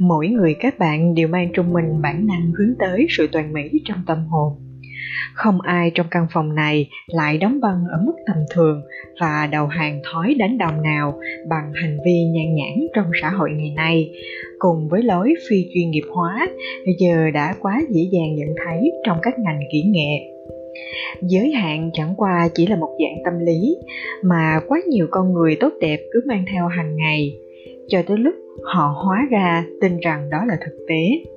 Mỗi 0.00 0.28
người 0.28 0.54
các 0.60 0.78
bạn 0.78 1.14
đều 1.14 1.28
mang 1.28 1.48
trong 1.54 1.72
mình 1.72 2.02
bản 2.02 2.26
năng 2.26 2.52
hướng 2.58 2.74
tới 2.78 3.06
sự 3.10 3.28
toàn 3.32 3.52
mỹ 3.52 3.70
trong 3.84 3.98
tâm 4.06 4.26
hồn. 4.26 4.52
Không 5.34 5.60
ai 5.60 5.90
trong 5.94 6.06
căn 6.10 6.26
phòng 6.32 6.54
này 6.54 6.88
lại 7.06 7.38
đóng 7.38 7.60
băng 7.60 7.84
ở 7.90 7.98
mức 8.06 8.12
tầm 8.26 8.36
thường 8.54 8.82
và 9.20 9.48
đầu 9.52 9.66
hàng 9.66 10.00
thói 10.12 10.34
đánh 10.38 10.58
đồng 10.58 10.82
nào 10.82 11.18
bằng 11.48 11.72
hành 11.74 11.98
vi 12.06 12.24
nhan 12.24 12.54
nhãn 12.54 12.86
trong 12.94 13.06
xã 13.22 13.30
hội 13.30 13.50
ngày 13.50 13.72
nay. 13.76 14.10
Cùng 14.58 14.88
với 14.88 15.02
lối 15.02 15.34
phi 15.50 15.66
chuyên 15.74 15.90
nghiệp 15.90 16.04
hóa, 16.14 16.48
giờ 16.98 17.30
đã 17.34 17.54
quá 17.60 17.80
dễ 17.90 18.02
dàng 18.12 18.34
nhận 18.34 18.48
thấy 18.64 18.92
trong 19.06 19.18
các 19.22 19.34
ngành 19.38 19.60
kỹ 19.72 19.82
nghệ 19.86 20.39
giới 21.22 21.52
hạn 21.52 21.90
chẳng 21.92 22.14
qua 22.16 22.48
chỉ 22.54 22.66
là 22.66 22.76
một 22.76 22.96
dạng 22.98 23.24
tâm 23.24 23.34
lý, 23.46 23.76
mà 24.22 24.60
quá 24.68 24.80
nhiều 24.88 25.06
con 25.10 25.32
người 25.32 25.56
tốt 25.60 25.72
đẹp 25.80 26.00
cứ 26.12 26.20
mang 26.26 26.44
theo 26.52 26.66
hàng 26.66 26.96
ngày, 26.96 27.38
cho 27.88 28.02
tới 28.02 28.18
lúc 28.18 28.34
họ 28.62 28.94
hóa 29.04 29.18
ra 29.30 29.64
tin 29.80 29.98
rằng 29.98 30.30
đó 30.30 30.44
là 30.48 30.56
thực 30.64 30.86
tế. 30.88 31.30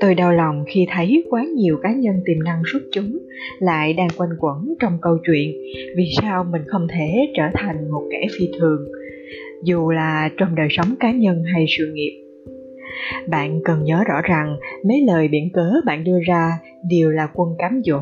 Tôi 0.00 0.14
đau 0.14 0.32
lòng 0.32 0.64
khi 0.68 0.86
thấy 0.90 1.24
quá 1.30 1.44
nhiều 1.56 1.78
cá 1.82 1.92
nhân 1.92 2.14
tiềm 2.24 2.44
năng 2.44 2.62
xuất 2.72 2.82
chúng 2.92 3.18
lại 3.58 3.92
đang 3.92 4.08
quanh 4.16 4.30
quẩn 4.40 4.74
trong 4.80 4.98
câu 5.02 5.18
chuyện 5.26 5.52
vì 5.96 6.04
sao 6.20 6.44
mình 6.44 6.62
không 6.66 6.86
thể 6.88 7.32
trở 7.36 7.42
thành 7.54 7.90
một 7.90 8.08
kẻ 8.12 8.26
phi 8.38 8.48
thường, 8.60 8.88
dù 9.64 9.90
là 9.90 10.30
trong 10.36 10.54
đời 10.54 10.68
sống 10.70 10.94
cá 11.00 11.12
nhân 11.12 11.42
hay 11.54 11.64
sự 11.78 11.92
nghiệp 11.94 12.27
bạn 13.26 13.60
cần 13.64 13.84
nhớ 13.84 14.04
rõ 14.06 14.20
rằng, 14.22 14.56
mấy 14.84 15.00
lời 15.06 15.28
biện 15.28 15.50
cớ 15.52 15.72
bạn 15.86 16.04
đưa 16.04 16.18
ra 16.26 16.52
đều 16.90 17.10
là 17.10 17.28
quân 17.34 17.48
cám 17.58 17.80
dỗ. 17.84 18.00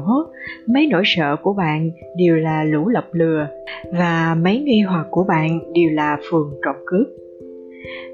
Mấy 0.66 0.86
nỗi 0.86 1.02
sợ 1.04 1.36
của 1.42 1.52
bạn 1.52 1.90
đều 2.16 2.36
là 2.36 2.64
lũ 2.64 2.88
lập 2.88 3.08
lừa 3.12 3.48
và 3.92 4.36
mấy 4.42 4.58
nghi 4.60 4.80
hoặc 4.80 5.06
của 5.10 5.24
bạn 5.28 5.72
đều 5.72 5.90
là 5.90 6.16
phường 6.30 6.54
trộm 6.64 6.76
cướp. 6.86 7.06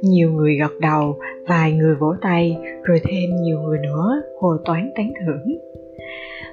Nhiều 0.02 0.30
người 0.30 0.56
gật 0.56 0.80
đầu, 0.80 1.18
vài 1.48 1.72
người 1.72 1.94
vỗ 1.94 2.14
tay, 2.22 2.56
rồi 2.82 3.00
thêm 3.04 3.30
nhiều 3.42 3.60
người 3.60 3.78
nữa 3.78 4.22
hồ 4.40 4.56
toán 4.64 4.90
tán 4.96 5.12
thưởng. 5.26 5.58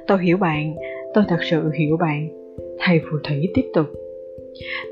Tôi 0.08 0.24
hiểu 0.24 0.38
bạn, 0.38 0.76
tôi 1.14 1.24
thật 1.28 1.40
sự 1.50 1.72
hiểu 1.80 1.98
bạn. 1.98 2.28
Thầy 2.80 3.00
phù 3.00 3.18
thủy 3.24 3.50
tiếp 3.54 3.66
tục. 3.74 3.86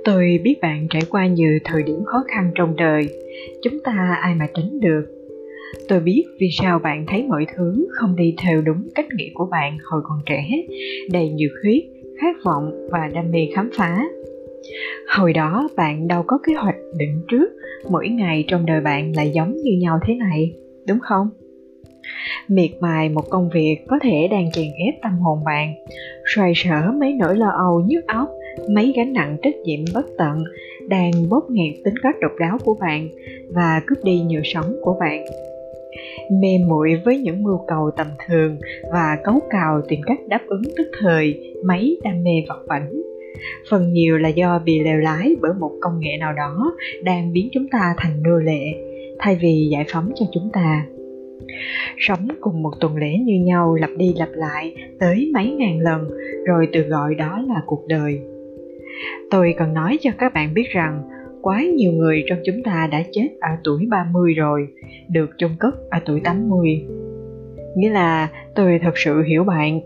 Tôi 0.03 0.39
biết 0.43 0.55
bạn 0.61 0.87
trải 0.89 1.01
qua 1.09 1.27
nhiều 1.27 1.59
thời 1.63 1.83
điểm 1.83 2.03
khó 2.05 2.23
khăn 2.27 2.51
trong 2.55 2.75
đời. 2.75 3.09
Chúng 3.63 3.73
ta 3.83 4.17
ai 4.21 4.35
mà 4.35 4.47
tránh 4.53 4.79
được? 4.79 5.16
Tôi 5.87 5.99
biết 5.99 6.23
vì 6.39 6.49
sao 6.51 6.79
bạn 6.79 7.05
thấy 7.07 7.23
mọi 7.23 7.45
thứ 7.55 7.87
không 7.91 8.15
đi 8.15 8.35
theo 8.43 8.61
đúng 8.61 8.87
cách 8.95 9.05
nghĩ 9.15 9.31
của 9.33 9.47
bạn 9.51 9.77
hồi 9.91 10.01
còn 10.03 10.19
trẻ, 10.25 10.45
đầy 11.11 11.29
nhiệt 11.29 11.51
huyết, 11.63 11.83
khát 12.21 12.35
vọng 12.45 12.87
và 12.91 13.09
đam 13.13 13.31
mê 13.31 13.47
khám 13.55 13.69
phá. 13.77 14.03
Hồi 15.07 15.33
đó 15.33 15.69
bạn 15.75 16.07
đâu 16.07 16.23
có 16.27 16.37
kế 16.47 16.53
hoạch 16.53 16.75
định 16.97 17.23
trước 17.27 17.49
mỗi 17.89 18.09
ngày 18.09 18.45
trong 18.47 18.65
đời 18.65 18.81
bạn 18.81 19.15
lại 19.15 19.31
giống 19.35 19.55
như 19.55 19.71
nhau 19.81 19.99
thế 20.07 20.13
này, 20.15 20.53
đúng 20.87 20.99
không? 20.99 21.29
Miệt 22.47 22.71
mài 22.79 23.09
một 23.09 23.29
công 23.29 23.49
việc 23.49 23.77
có 23.87 23.99
thể 24.01 24.27
đang 24.31 24.51
chèn 24.51 24.67
ép 24.85 24.93
tâm 25.03 25.11
hồn 25.11 25.39
bạn, 25.45 25.73
xoay 26.35 26.53
sở 26.55 26.91
mấy 26.99 27.13
nỗi 27.13 27.37
lo 27.37 27.49
âu 27.49 27.81
nhức 27.87 28.07
óc, 28.07 28.29
mấy 28.69 28.93
gánh 28.97 29.13
nặng 29.13 29.37
trách 29.43 29.55
nhiệm 29.63 29.79
bất 29.93 30.05
tận 30.17 30.43
đang 30.87 31.11
bóp 31.29 31.43
nghẹt 31.49 31.73
tính 31.85 31.95
cách 32.03 32.15
độc 32.21 32.31
đáo 32.39 32.57
của 32.65 32.77
bạn 32.79 33.09
và 33.53 33.81
cướp 33.87 34.03
đi 34.03 34.19
nhiều 34.19 34.41
sống 34.43 34.75
của 34.81 34.97
bạn 34.99 35.25
mê 36.41 36.57
muội 36.67 37.01
với 37.05 37.17
những 37.17 37.43
mưu 37.43 37.59
cầu 37.67 37.91
tầm 37.97 38.07
thường 38.27 38.57
và 38.91 39.17
cấu 39.23 39.39
cào 39.49 39.81
tìm 39.87 39.99
cách 40.05 40.19
đáp 40.27 40.41
ứng 40.47 40.61
tức 40.77 40.87
thời 40.99 41.53
mấy 41.65 41.97
đam 42.03 42.23
mê 42.23 42.31
vật 42.47 42.63
vảnh. 42.67 43.01
Phần 43.69 43.93
nhiều 43.93 44.17
là 44.17 44.29
do 44.29 44.59
bị 44.65 44.79
lèo 44.79 44.97
lái 44.97 45.35
bởi 45.41 45.53
một 45.59 45.71
công 45.81 45.99
nghệ 45.99 46.17
nào 46.19 46.33
đó 46.33 46.75
đang 47.03 47.33
biến 47.33 47.49
chúng 47.51 47.67
ta 47.71 47.93
thành 47.97 48.23
nô 48.23 48.37
lệ, 48.37 48.63
thay 49.19 49.37
vì 49.41 49.67
giải 49.71 49.85
phóng 49.91 50.11
cho 50.15 50.25
chúng 50.31 50.49
ta. 50.53 50.85
Sống 51.97 52.27
cùng 52.41 52.63
một 52.63 52.71
tuần 52.79 52.95
lễ 52.95 53.17
như 53.17 53.33
nhau 53.43 53.75
lặp 53.75 53.89
đi 53.97 54.13
lặp 54.17 54.29
lại 54.31 54.75
tới 54.99 55.31
mấy 55.33 55.51
ngàn 55.51 55.79
lần, 55.79 56.09
rồi 56.45 56.67
tự 56.73 56.81
gọi 56.81 57.15
đó 57.15 57.43
là 57.47 57.61
cuộc 57.65 57.87
đời. 57.87 58.19
Tôi 59.31 59.55
cần 59.57 59.73
nói 59.73 59.97
cho 60.01 60.11
các 60.17 60.33
bạn 60.33 60.53
biết 60.53 60.69
rằng 60.69 61.01
quá 61.47 61.63
nhiều 61.77 61.91
người 61.91 62.23
trong 62.27 62.39
chúng 62.45 62.63
ta 62.63 62.87
đã 62.91 63.03
chết 63.11 63.29
ở 63.41 63.49
tuổi 63.63 63.87
30 63.89 64.33
rồi, 64.33 64.67
được 65.09 65.29
chôn 65.37 65.51
cất 65.59 65.75
ở 65.89 65.99
tuổi 66.05 66.21
80. 66.23 66.85
Nghĩa 67.75 67.89
là 67.89 68.29
tôi 68.55 68.79
thật 68.83 68.97
sự 68.97 69.21
hiểu 69.21 69.43
bạn, 69.43 69.79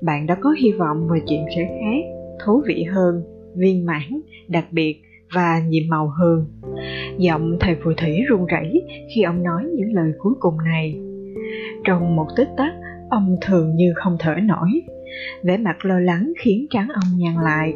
bạn 0.00 0.26
đã 0.26 0.34
có 0.40 0.50
hy 0.50 0.72
vọng 0.72 1.08
về 1.12 1.20
chuyện 1.26 1.44
sẽ 1.56 1.62
khác 1.80 2.04
thú 2.44 2.62
vị 2.66 2.84
hơn 2.84 3.22
viên 3.56 3.86
mãn 3.86 4.20
đặc 4.48 4.64
biệt 4.70 5.02
và 5.34 5.62
nhiệm 5.68 5.82
màu 5.88 6.12
hơn. 6.20 6.46
Giọng 7.18 7.56
thầy 7.60 7.76
phù 7.84 7.90
thủy 7.96 8.22
run 8.28 8.46
rẩy 8.46 8.82
khi 9.14 9.22
ông 9.22 9.42
nói 9.42 9.62
những 9.74 9.92
lời 9.92 10.12
cuối 10.18 10.34
cùng 10.40 10.54
này. 10.64 11.00
Trong 11.84 12.16
một 12.16 12.26
tích 12.36 12.48
tắc 12.56 12.72
ông 13.10 13.36
thường 13.46 13.76
như 13.76 13.92
không 13.96 14.16
thở 14.18 14.34
nổi. 14.42 14.68
Vẻ 15.42 15.56
mặt 15.56 15.84
lo 15.84 16.00
lắng 16.00 16.32
khiến 16.38 16.66
trán 16.70 16.88
ông 16.94 17.18
nhăn 17.18 17.34
lại. 17.44 17.72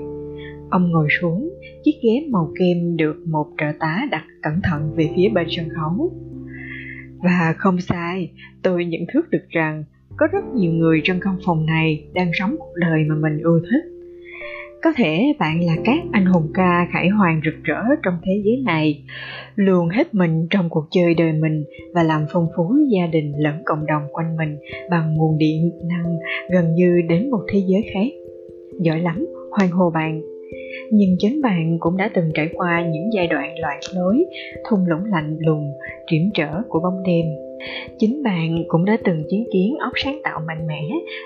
Ông 0.70 0.90
ngồi 0.90 1.08
xuống 1.20 1.50
chiếc 1.84 1.94
ghế 2.02 2.26
màu 2.30 2.52
kem 2.58 2.96
được 2.96 3.16
một 3.26 3.46
trợ 3.58 3.66
tá 3.80 4.06
đặt 4.10 4.24
cẩn 4.42 4.60
thận 4.62 4.94
về 4.96 5.10
phía 5.16 5.28
bên 5.28 5.46
sân 5.50 5.68
khấu 5.68 6.12
và 7.22 7.54
không 7.58 7.80
sai 7.80 8.30
tôi 8.62 8.84
nhận 8.84 9.00
thức 9.12 9.30
được 9.30 9.44
rằng 9.48 9.84
có 10.16 10.26
rất 10.32 10.44
nhiều 10.54 10.72
người 10.72 11.00
trong 11.04 11.20
căn 11.20 11.36
phòng 11.46 11.66
này 11.66 12.04
đang 12.14 12.30
sống 12.38 12.56
cuộc 12.58 12.74
đời 12.76 13.04
mà 13.08 13.14
mình 13.14 13.38
ưa 13.42 13.60
thích 13.60 13.92
có 14.82 14.92
thể 14.96 15.32
bạn 15.38 15.64
là 15.64 15.76
các 15.84 15.98
anh 16.12 16.26
hùng 16.26 16.48
ca 16.54 16.88
khải 16.92 17.08
hoàn 17.08 17.40
rực 17.44 17.64
rỡ 17.64 17.82
trong 18.02 18.14
thế 18.24 18.42
giới 18.44 18.62
này, 18.64 19.04
luôn 19.56 19.88
hết 19.88 20.14
mình 20.14 20.46
trong 20.50 20.68
cuộc 20.68 20.84
chơi 20.90 21.14
đời 21.14 21.32
mình 21.32 21.64
và 21.94 22.02
làm 22.02 22.24
phong 22.32 22.46
phú 22.56 22.74
gia 22.90 23.06
đình 23.06 23.32
lẫn 23.36 23.62
cộng 23.64 23.86
đồng 23.86 24.02
quanh 24.12 24.36
mình 24.36 24.56
bằng 24.90 25.14
nguồn 25.14 25.38
điện 25.38 25.70
năng 25.88 26.18
gần 26.52 26.74
như 26.74 27.00
đến 27.08 27.30
một 27.30 27.40
thế 27.52 27.62
giới 27.66 27.90
khác. 27.94 28.08
Giỏi 28.80 29.00
lắm, 29.00 29.26
hoan 29.50 29.70
hô 29.70 29.90
bạn! 29.90 30.31
Nhưng 30.94 31.16
chính 31.18 31.42
bạn 31.42 31.76
cũng 31.80 31.96
đã 31.96 32.10
từng 32.14 32.30
trải 32.34 32.48
qua 32.54 32.86
những 32.92 33.12
giai 33.12 33.26
đoạn 33.26 33.54
loạn 33.60 33.80
lối, 33.94 34.24
thung 34.68 34.86
lũng 34.86 35.04
lạnh 35.04 35.36
lùng, 35.40 35.72
triển 36.10 36.30
trở 36.34 36.62
của 36.68 36.80
bóng 36.80 37.02
đêm. 37.06 37.26
Chính 37.98 38.22
bạn 38.22 38.64
cũng 38.68 38.84
đã 38.84 38.98
từng 39.04 39.24
chứng 39.30 39.44
kiến 39.52 39.76
óc 39.80 39.92
sáng 39.96 40.20
tạo 40.24 40.40
mạnh 40.46 40.66
mẽ 40.66 40.82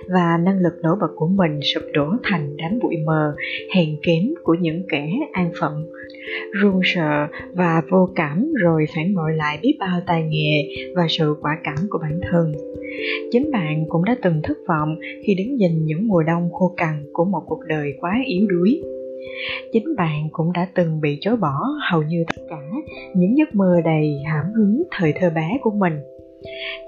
và 0.08 0.38
năng 0.44 0.58
lực 0.58 0.72
nổi 0.82 0.96
bật 1.00 1.10
của 1.16 1.26
mình 1.26 1.60
sụp 1.62 1.82
đổ 1.92 2.06
thành 2.22 2.56
đám 2.56 2.78
bụi 2.82 2.96
mờ, 3.06 3.34
hèn 3.74 3.88
kém 4.02 4.22
của 4.44 4.54
những 4.60 4.82
kẻ 4.88 5.08
an 5.32 5.50
phận, 5.60 5.86
run 6.52 6.80
sợ 6.84 7.26
và 7.52 7.82
vô 7.90 8.08
cảm 8.14 8.52
rồi 8.62 8.86
phản 8.96 9.14
bội 9.14 9.32
lại 9.36 9.58
biết 9.62 9.76
bao 9.80 10.00
tài 10.06 10.22
nghệ 10.22 10.68
và 10.96 11.06
sự 11.08 11.36
quả 11.40 11.58
cảm 11.64 11.86
của 11.90 11.98
bản 12.02 12.20
thân. 12.30 12.52
Chính 13.32 13.50
bạn 13.50 13.84
cũng 13.88 14.04
đã 14.04 14.16
từng 14.22 14.40
thất 14.42 14.58
vọng 14.68 14.96
khi 15.26 15.34
đứng 15.34 15.56
nhìn 15.56 15.84
những 15.84 16.08
mùa 16.08 16.22
đông 16.22 16.48
khô 16.52 16.74
cằn 16.76 17.04
của 17.12 17.24
một 17.24 17.42
cuộc 17.46 17.60
đời 17.68 17.92
quá 18.00 18.12
yếu 18.26 18.46
đuối 18.48 18.82
chính 19.72 19.96
bạn 19.96 20.28
cũng 20.32 20.52
đã 20.52 20.68
từng 20.74 21.00
bị 21.00 21.18
chối 21.20 21.36
bỏ 21.36 21.54
hầu 21.90 22.02
như 22.02 22.24
tất 22.26 22.42
cả 22.50 22.56
những 23.14 23.36
giấc 23.38 23.54
mơ 23.54 23.80
đầy 23.84 24.22
hàm 24.26 24.44
hứng 24.56 24.82
thời 24.90 25.12
thơ 25.12 25.30
bé 25.30 25.58
của 25.62 25.70
mình. 25.70 25.92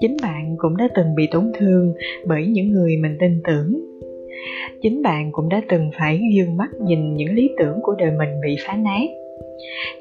Chính 0.01 0.17
bạn 0.21 0.55
cũng 0.57 0.77
đã 0.77 0.87
từng 0.95 1.15
bị 1.15 1.27
tổn 1.31 1.51
thương 1.59 1.93
bởi 2.27 2.47
những 2.47 2.71
người 2.71 2.97
mình 2.97 3.17
tin 3.19 3.41
tưởng. 3.47 3.79
Chính 4.81 5.01
bạn 5.01 5.31
cũng 5.31 5.49
đã 5.49 5.61
từng 5.69 5.89
phải 5.99 6.21
dương 6.35 6.57
mắt 6.57 6.69
nhìn 6.81 7.15
những 7.15 7.33
lý 7.33 7.49
tưởng 7.59 7.79
của 7.81 7.95
đời 7.97 8.11
mình 8.17 8.29
bị 8.41 8.55
phá 8.67 8.75
nát 8.75 9.09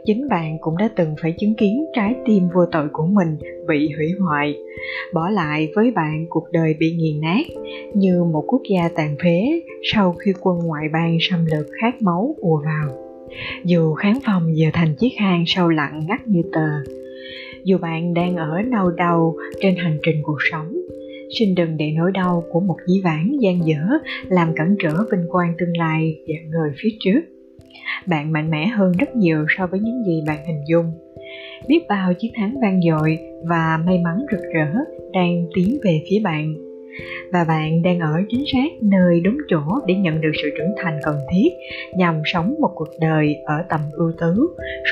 chính 0.04 0.28
bạn 0.28 0.58
cũng 0.60 0.76
đã 0.76 0.88
từng 0.96 1.14
phải 1.22 1.34
chứng 1.38 1.54
kiến 1.54 1.84
trái 1.94 2.14
tim 2.26 2.48
vô 2.54 2.66
tội 2.72 2.88
của 2.92 3.06
mình 3.06 3.36
bị 3.68 3.90
hủy 3.96 4.12
hoại, 4.20 4.54
bỏ 5.14 5.30
lại 5.30 5.68
với 5.74 5.90
bạn 5.90 6.26
cuộc 6.30 6.44
đời 6.52 6.74
bị 6.78 6.92
nghiền 6.92 7.20
nát, 7.20 7.46
như 7.94 8.24
một 8.24 8.44
quốc 8.46 8.62
gia 8.70 8.88
tàn 8.88 9.16
phế 9.24 9.60
sau 9.92 10.12
khi 10.12 10.32
quân 10.40 10.58
ngoại 10.58 10.84
bang 10.92 11.18
xâm 11.20 11.46
lược 11.46 11.66
khát 11.80 12.02
máu 12.02 12.34
ùa 12.40 12.62
vào. 12.64 12.88
Dù 13.64 13.94
khán 13.94 14.14
phòng 14.26 14.56
giờ 14.56 14.66
thành 14.72 14.94
chiếc 14.94 15.12
hang 15.18 15.44
sâu 15.46 15.68
lặng 15.68 16.02
ngắt 16.08 16.26
như 16.26 16.42
tờ, 16.52 16.92
dù 17.64 17.78
bạn 17.78 18.14
đang 18.14 18.36
ở 18.36 18.62
đau 18.62 18.90
đầu 18.90 19.36
trên 19.60 19.76
hành 19.76 19.98
trình 20.02 20.22
cuộc 20.22 20.38
sống, 20.50 20.76
xin 21.38 21.54
đừng 21.54 21.76
để 21.76 21.90
nỗi 21.96 22.10
đau 22.14 22.44
của 22.52 22.60
một 22.60 22.76
dĩ 22.86 23.00
vãng 23.04 23.36
gian 23.40 23.66
dở 23.66 23.80
làm 24.28 24.52
cản 24.56 24.76
trở 24.78 24.94
vinh 25.12 25.28
quang 25.28 25.54
tương 25.58 25.76
lai 25.76 26.16
dạng 26.28 26.50
người 26.50 26.70
phía 26.82 26.90
trước 27.00 27.20
bạn 28.06 28.32
mạnh 28.32 28.50
mẽ 28.50 28.66
hơn 28.66 28.92
rất 28.98 29.16
nhiều 29.16 29.46
so 29.58 29.66
với 29.66 29.80
những 29.80 30.04
gì 30.04 30.22
bạn 30.26 30.38
hình 30.46 30.64
dung. 30.68 30.92
Biết 31.68 31.80
bao 31.88 32.14
chiến 32.14 32.32
thắng 32.34 32.60
vang 32.62 32.80
dội 32.88 33.18
và 33.48 33.78
may 33.86 33.98
mắn 33.98 34.26
rực 34.30 34.40
rỡ 34.54 34.68
đang 35.12 35.46
tiến 35.54 35.78
về 35.84 36.02
phía 36.10 36.20
bạn. 36.24 36.54
Và 37.32 37.44
bạn 37.48 37.82
đang 37.82 37.98
ở 37.98 38.22
chính 38.28 38.44
xác 38.52 38.82
nơi 38.82 39.20
đúng 39.20 39.36
chỗ 39.48 39.60
để 39.86 39.94
nhận 39.94 40.20
được 40.20 40.30
sự 40.42 40.50
trưởng 40.58 40.74
thành 40.76 40.98
cần 41.04 41.16
thiết 41.30 41.48
nhằm 41.96 42.20
sống 42.24 42.54
một 42.60 42.70
cuộc 42.74 42.88
đời 43.00 43.36
ở 43.44 43.64
tầm 43.68 43.80
ưu 43.92 44.12
tú, 44.12 44.42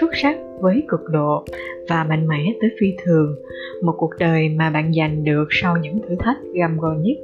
xuất 0.01 0.11
sắc 0.23 0.37
với 0.61 0.83
cực 0.89 1.01
độ 1.13 1.45
và 1.89 2.05
mạnh 2.05 2.29
mẽ 2.29 2.45
tới 2.61 2.71
phi 2.81 2.87
thường, 3.05 3.37
một 3.83 3.95
cuộc 3.99 4.11
đời 4.19 4.49
mà 4.49 4.71
bạn 4.71 4.93
giành 4.93 5.25
được 5.25 5.49
sau 5.51 5.77
những 5.77 5.99
thử 6.09 6.17
thách 6.19 6.39
găm 6.55 6.79
go 6.79 6.95
nhất. 7.01 7.17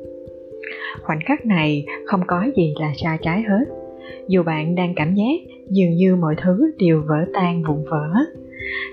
Khoảnh 1.03 1.21
khắc 1.27 1.47
này 1.47 1.87
không 2.07 2.21
có 2.27 2.47
gì 2.57 2.75
là 2.81 2.93
sai 3.03 3.19
trái 3.23 3.43
hết 3.43 3.82
dù 4.29 4.43
bạn 4.43 4.75
đang 4.75 4.95
cảm 4.95 5.15
giác, 5.15 5.53
dường 5.71 5.91
như 5.91 6.17
mọi 6.17 6.35
thứ 6.43 6.73
đều 6.79 7.03
vỡ 7.09 7.25
tan 7.35 7.63
vụn 7.63 7.85
vỡ. 7.91 8.09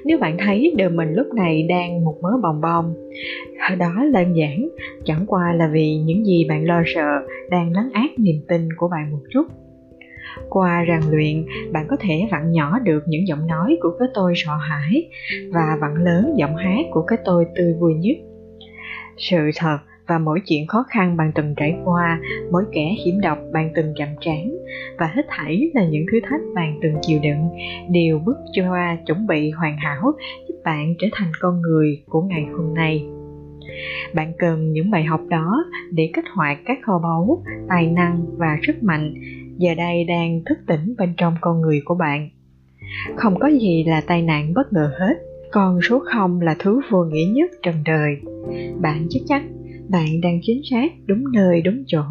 Nếu 0.06 0.18
bạn 0.18 0.38
thấy 0.38 0.74
đời 0.78 0.90
mình 0.90 1.14
lúc 1.14 1.28
này 1.34 1.64
đang 1.70 2.06
một 2.06 2.16
mớ 2.22 2.30
bồng 2.44 2.62
bong 2.62 2.94
đó 3.80 3.94
đơn 4.14 4.34
giản 4.36 4.70
chẳng 5.06 5.26
qua 5.28 5.54
là 5.54 5.70
vì 5.74 5.98
những 5.98 6.26
gì 6.26 6.46
bạn 6.50 6.66
lo 6.66 6.82
sợ 6.86 7.28
đang 7.50 7.72
lấn 7.72 7.90
át 7.94 8.10
niềm 8.18 8.36
tin 8.48 8.74
của 8.78 8.88
bạn 8.88 9.12
một 9.12 9.22
chút. 9.30 9.48
Qua 10.50 10.86
rèn 10.88 11.12
luyện, 11.12 11.46
bạn 11.72 11.86
có 11.90 11.98
thể 12.00 12.28
vặn 12.32 12.52
nhỏ 12.52 12.80
được 12.80 13.04
những 13.08 13.28
giọng 13.28 13.48
nói 13.48 13.78
của 13.82 13.90
cái 14.00 14.08
tôi 14.14 14.34
sợ 14.36 14.54
hãi 14.70 15.10
và 15.54 15.78
vặn 15.82 15.96
lớn 16.04 16.34
giọng 16.38 16.56
hát 16.56 16.86
của 16.92 17.02
cái 17.02 17.20
tôi 17.26 17.46
tươi 17.56 17.74
vui 17.80 17.94
nhất. 17.94 18.18
Sự 19.18 19.38
thật 19.56 19.78
và 20.10 20.18
mỗi 20.18 20.40
chuyện 20.46 20.68
khó 20.68 20.84
khăn 20.90 21.18
bạn 21.18 21.32
từng 21.36 21.54
trải 21.58 21.76
qua, 21.86 22.20
mỗi 22.52 22.64
kẻ 22.72 22.96
hiểm 23.06 23.22
độc 23.22 23.38
bạn 23.54 23.72
từng 23.76 23.94
chạm 23.96 24.08
trán 24.22 24.50
và 25.00 25.08
hết 25.08 25.26
thảy 25.28 25.72
là 25.74 25.86
những 25.86 26.06
thử 26.12 26.20
thách 26.30 26.42
bạn 26.56 26.80
từng 26.82 26.94
chịu 27.02 27.20
đựng 27.24 27.50
đều 27.92 28.20
bước 28.20 28.38
qua 28.70 28.98
chuẩn 29.06 29.28
bị 29.28 29.52
hoàn 29.52 29.78
hảo 29.78 30.02
giúp 30.48 30.56
bạn 30.66 30.94
trở 31.00 31.08
thành 31.12 31.32
con 31.40 31.62
người 31.62 32.04
của 32.06 32.22
ngày 32.22 32.46
hôm 32.58 32.74
nay. 32.74 33.06
Bạn 34.14 34.34
cần 34.38 34.72
những 34.72 34.92
bài 34.92 35.04
học 35.04 35.22
đó 35.30 35.66
để 35.92 36.12
kích 36.14 36.26
hoạt 36.36 36.58
các 36.66 36.78
kho 36.82 37.00
báu, 37.04 37.44
tài 37.70 37.88
năng 37.88 38.26
và 38.38 38.58
sức 38.68 38.84
mạnh 38.84 39.14
giờ 39.58 39.76
đây 39.76 40.04
đang 40.04 40.42
thức 40.46 40.58
tỉnh 40.68 40.96
bên 40.98 41.14
trong 41.18 41.36
con 41.42 41.62
người 41.62 41.82
của 41.86 41.96
bạn. 41.96 42.30
Không 43.16 43.40
có 43.40 43.48
gì 43.48 43.84
là 43.88 44.02
tai 44.08 44.22
nạn 44.22 44.54
bất 44.54 44.74
ngờ 44.74 44.92
hết, 45.00 45.14
còn 45.52 45.80
số 45.82 46.00
0 46.00 46.42
là 46.42 46.56
thứ 46.60 46.82
vô 46.92 47.04
nghĩa 47.04 47.26
nhất 47.34 47.52
trần 47.64 47.76
đời. 47.86 48.16
Bạn 48.82 49.08
chắc 49.10 49.20
chắn 49.28 49.59
bạn 49.92 50.22
đang 50.22 50.40
chính 50.42 50.62
xác, 50.72 50.88
đúng 51.06 51.24
nơi, 51.34 51.62
đúng 51.62 51.84
chỗ 51.88 52.04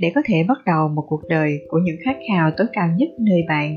để 0.00 0.12
có 0.14 0.20
thể 0.26 0.44
bắt 0.48 0.58
đầu 0.66 0.88
một 0.88 1.02
cuộc 1.08 1.20
đời 1.28 1.58
của 1.68 1.78
những 1.78 1.96
khát 2.04 2.16
khao 2.28 2.50
tối 2.56 2.66
cao 2.72 2.88
nhất 2.96 3.08
nơi 3.18 3.40
bạn. 3.48 3.76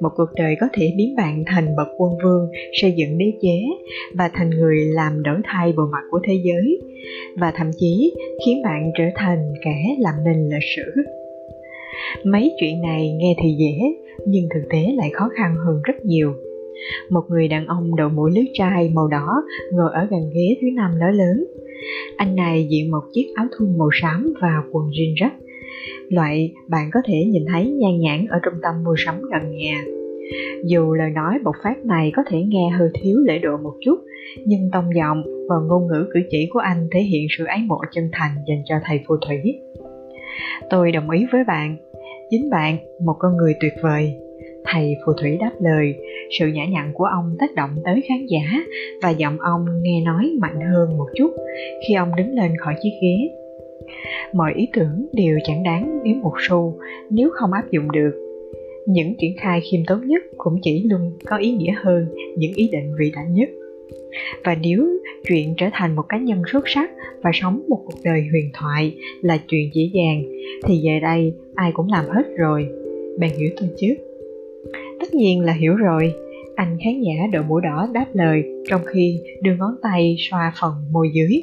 Một 0.00 0.08
cuộc 0.16 0.28
đời 0.36 0.56
có 0.60 0.66
thể 0.72 0.92
biến 0.96 1.16
bạn 1.16 1.44
thành 1.46 1.76
bậc 1.76 1.88
quân 1.98 2.12
vương, 2.24 2.48
xây 2.80 2.92
dựng 2.96 3.18
đế 3.18 3.32
chế 3.42 3.62
và 4.14 4.30
thành 4.34 4.50
người 4.50 4.76
làm 4.84 5.22
đổi 5.22 5.38
thay 5.44 5.72
bộ 5.76 5.82
mặt 5.92 6.02
của 6.10 6.20
thế 6.24 6.34
giới, 6.44 6.80
và 7.36 7.52
thậm 7.56 7.70
chí 7.76 8.14
khiến 8.46 8.62
bạn 8.62 8.90
trở 8.98 9.04
thành 9.14 9.52
kẻ 9.64 9.96
làm 9.98 10.14
nên 10.24 10.48
lịch 10.48 10.68
sử. 10.76 11.02
Mấy 12.24 12.52
chuyện 12.60 12.82
này 12.82 13.12
nghe 13.12 13.34
thì 13.42 13.48
dễ, 13.58 13.94
nhưng 14.26 14.48
thực 14.54 14.68
tế 14.70 14.92
lại 14.96 15.10
khó 15.12 15.28
khăn 15.36 15.54
hơn 15.66 15.80
rất 15.84 16.04
nhiều. 16.04 16.34
Một 17.10 17.22
người 17.28 17.48
đàn 17.48 17.66
ông 17.66 17.96
đội 17.96 18.10
mũ 18.10 18.26
lưới 18.26 18.44
trai 18.52 18.90
màu 18.94 19.08
đỏ 19.08 19.26
ngồi 19.72 19.90
ở 19.94 20.06
gần 20.10 20.20
ghế 20.34 20.56
thứ 20.60 20.66
năm 20.74 20.98
nói 20.98 21.12
lớn 21.12 21.44
anh 22.16 22.36
này 22.36 22.66
diện 22.70 22.90
một 22.90 23.02
chiếc 23.12 23.26
áo 23.34 23.46
thun 23.58 23.78
màu 23.78 23.88
xám 24.02 24.34
và 24.40 24.62
quần 24.72 24.84
jean 24.90 25.14
rách. 25.20 25.34
Loại 26.08 26.52
bạn 26.68 26.90
có 26.92 27.00
thể 27.06 27.24
nhìn 27.26 27.44
thấy 27.52 27.70
nhan 27.70 28.00
nhãn 28.00 28.26
ở 28.26 28.38
trung 28.44 28.54
tâm 28.62 28.74
mua 28.84 28.94
sắm 28.98 29.22
gần 29.32 29.56
nhà. 29.56 29.84
Dù 30.64 30.94
lời 30.94 31.10
nói 31.10 31.38
bộc 31.44 31.54
phát 31.64 31.84
này 31.84 32.12
có 32.16 32.22
thể 32.26 32.42
nghe 32.42 32.70
hơi 32.78 32.88
thiếu 32.94 33.18
lễ 33.18 33.38
độ 33.38 33.56
một 33.56 33.74
chút, 33.84 33.98
nhưng 34.44 34.70
tông 34.72 34.94
giọng 34.94 35.22
và 35.48 35.56
ngôn 35.68 35.86
ngữ 35.86 36.06
cử 36.14 36.20
chỉ 36.30 36.48
của 36.52 36.58
anh 36.58 36.88
thể 36.92 37.00
hiện 37.00 37.26
sự 37.38 37.44
ái 37.44 37.58
mộ 37.66 37.78
chân 37.92 38.08
thành 38.12 38.30
dành 38.48 38.62
cho 38.64 38.74
thầy 38.84 39.00
phù 39.08 39.14
thủy. 39.26 39.60
Tôi 40.70 40.92
đồng 40.92 41.10
ý 41.10 41.26
với 41.32 41.44
bạn, 41.46 41.76
chính 42.30 42.50
bạn, 42.50 42.76
một 43.04 43.14
con 43.18 43.36
người 43.36 43.54
tuyệt 43.60 43.72
vời, 43.82 44.14
Thầy 44.64 44.96
phù 45.06 45.12
thủy 45.20 45.36
đáp 45.40 45.52
lời, 45.60 45.94
sự 46.38 46.46
nhã 46.46 46.64
nhặn 46.64 46.92
của 46.94 47.04
ông 47.04 47.36
tác 47.38 47.54
động 47.54 47.70
tới 47.84 48.02
khán 48.08 48.26
giả 48.26 48.40
và 49.02 49.10
giọng 49.10 49.40
ông 49.40 49.64
nghe 49.82 50.00
nói 50.04 50.32
mạnh 50.40 50.60
hơn 50.72 50.98
một 50.98 51.06
chút 51.16 51.30
khi 51.88 51.94
ông 51.94 52.16
đứng 52.16 52.34
lên 52.34 52.56
khỏi 52.56 52.74
chiếc 52.82 52.92
ghế. 53.02 53.30
Mọi 54.32 54.52
ý 54.56 54.68
tưởng 54.72 55.06
đều 55.12 55.38
chẳng 55.44 55.62
đáng 55.62 56.00
đến 56.04 56.20
một 56.20 56.34
xu 56.48 56.78
nếu 57.10 57.30
không 57.32 57.52
áp 57.52 57.70
dụng 57.70 57.92
được. 57.92 58.12
Những 58.86 59.14
triển 59.18 59.36
khai 59.40 59.60
khiêm 59.60 59.80
tốn 59.86 60.06
nhất 60.06 60.22
cũng 60.36 60.58
chỉ 60.62 60.82
luôn 60.90 61.12
có 61.26 61.36
ý 61.36 61.52
nghĩa 61.52 61.74
hơn 61.76 62.06
những 62.36 62.52
ý 62.54 62.68
định 62.72 62.94
vĩ 62.98 63.12
đại 63.14 63.24
nhất. 63.30 63.48
Và 64.44 64.56
nếu 64.62 64.88
chuyện 65.28 65.54
trở 65.56 65.66
thành 65.72 65.96
một 65.96 66.02
cá 66.08 66.18
nhân 66.18 66.42
xuất 66.52 66.64
sắc 66.66 66.90
và 67.22 67.30
sống 67.34 67.62
một 67.68 67.78
cuộc 67.86 67.98
đời 68.04 68.20
huyền 68.30 68.50
thoại 68.54 68.96
là 69.22 69.38
chuyện 69.48 69.70
dễ 69.74 69.82
dàng, 69.92 70.22
thì 70.66 70.80
về 70.84 71.00
đây 71.00 71.32
ai 71.54 71.70
cũng 71.74 71.88
làm 71.88 72.04
hết 72.04 72.24
rồi. 72.38 72.66
Bạn 73.18 73.30
hiểu 73.38 73.48
tôi 73.60 73.68
chứ? 73.76 73.94
Tất 75.10 75.16
nhiên 75.16 75.40
là 75.40 75.52
hiểu 75.52 75.76
rồi, 75.76 76.14
anh 76.56 76.78
khán 76.84 77.00
giả 77.00 77.26
đội 77.32 77.44
mũ 77.44 77.60
đỏ 77.60 77.88
đáp 77.92 78.06
lời 78.12 78.42
trong 78.68 78.80
khi 78.84 79.20
đưa 79.42 79.54
ngón 79.54 79.74
tay 79.82 80.16
xoa 80.30 80.52
phần 80.60 80.72
môi 80.92 81.08
dưới. 81.14 81.42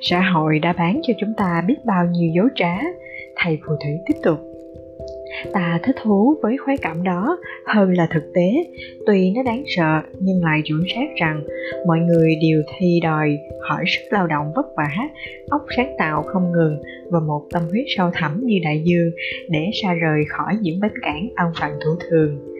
Xã 0.00 0.20
hội 0.20 0.58
đã 0.58 0.72
bán 0.72 1.00
cho 1.02 1.14
chúng 1.20 1.34
ta 1.36 1.64
biết 1.66 1.74
bao 1.86 2.06
nhiêu 2.06 2.30
dối 2.36 2.48
trá, 2.54 2.78
thầy 3.36 3.58
phù 3.66 3.72
thủy 3.84 3.92
tiếp 4.06 4.14
tục. 4.22 4.38
Ta 5.52 5.80
thích 5.82 5.96
thú 6.02 6.34
với 6.42 6.56
khoái 6.56 6.76
cảm 6.76 7.02
đó 7.02 7.38
hơn 7.66 7.92
là 7.92 8.06
thực 8.10 8.32
tế, 8.34 8.50
tuy 9.06 9.32
nó 9.36 9.42
đáng 9.42 9.64
sợ 9.76 10.00
nhưng 10.20 10.44
lại 10.44 10.60
chuẩn 10.64 10.82
xác 10.94 11.06
rằng 11.20 11.42
mọi 11.86 11.98
người 11.98 12.34
đều 12.42 12.62
thi 12.78 13.00
đòi 13.02 13.38
hỏi 13.68 13.84
sức 13.86 14.02
lao 14.10 14.26
động 14.26 14.52
vất 14.56 14.66
vả, 14.76 15.08
óc 15.50 15.62
sáng 15.76 15.94
tạo 15.98 16.22
không 16.22 16.52
ngừng 16.52 16.82
và 17.10 17.20
một 17.20 17.42
tâm 17.52 17.62
huyết 17.70 17.84
sâu 17.96 18.10
thẳm 18.14 18.40
như 18.42 18.58
đại 18.64 18.82
dương 18.84 19.10
để 19.48 19.70
xa 19.82 19.94
rời 19.94 20.24
khỏi 20.28 20.54
những 20.60 20.80
bến 20.80 20.92
cảng 21.02 21.28
ăn 21.34 21.52
phận 21.60 21.70
thủ 21.84 21.90
thường. 22.10 22.55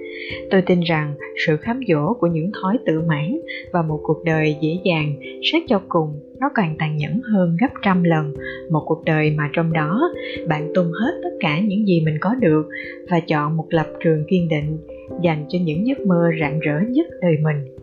Tôi 0.50 0.62
tin 0.62 0.80
rằng 0.80 1.14
sự 1.46 1.56
khám 1.56 1.80
dỗ 1.88 2.14
của 2.20 2.26
những 2.26 2.50
thói 2.62 2.78
tự 2.86 3.00
mãn 3.00 3.38
và 3.72 3.82
một 3.82 4.00
cuộc 4.02 4.24
đời 4.24 4.56
dễ 4.60 4.78
dàng 4.84 5.16
xét 5.52 5.62
cho 5.68 5.80
cùng, 5.88 6.20
nó 6.40 6.50
càng 6.54 6.76
tàn 6.78 6.96
nhẫn 6.96 7.20
hơn 7.32 7.56
gấp 7.60 7.70
trăm 7.82 8.02
lần. 8.02 8.34
Một 8.70 8.82
cuộc 8.86 9.04
đời 9.04 9.34
mà 9.36 9.50
trong 9.52 9.72
đó, 9.72 10.00
bạn 10.48 10.70
tung 10.74 10.92
hết 10.92 11.20
tất 11.22 11.30
cả 11.40 11.60
những 11.60 11.86
gì 11.86 12.02
mình 12.04 12.18
có 12.20 12.34
được 12.34 12.68
và 13.10 13.20
chọn 13.20 13.56
một 13.56 13.66
lập 13.70 13.86
trường 14.04 14.24
kiên 14.30 14.48
định, 14.48 14.78
dành 15.22 15.44
cho 15.48 15.58
những 15.62 15.86
giấc 15.86 16.00
mơ 16.00 16.30
rạng 16.40 16.60
rỡ 16.60 16.80
nhất 16.88 17.06
đời 17.22 17.36
mình. 17.42 17.76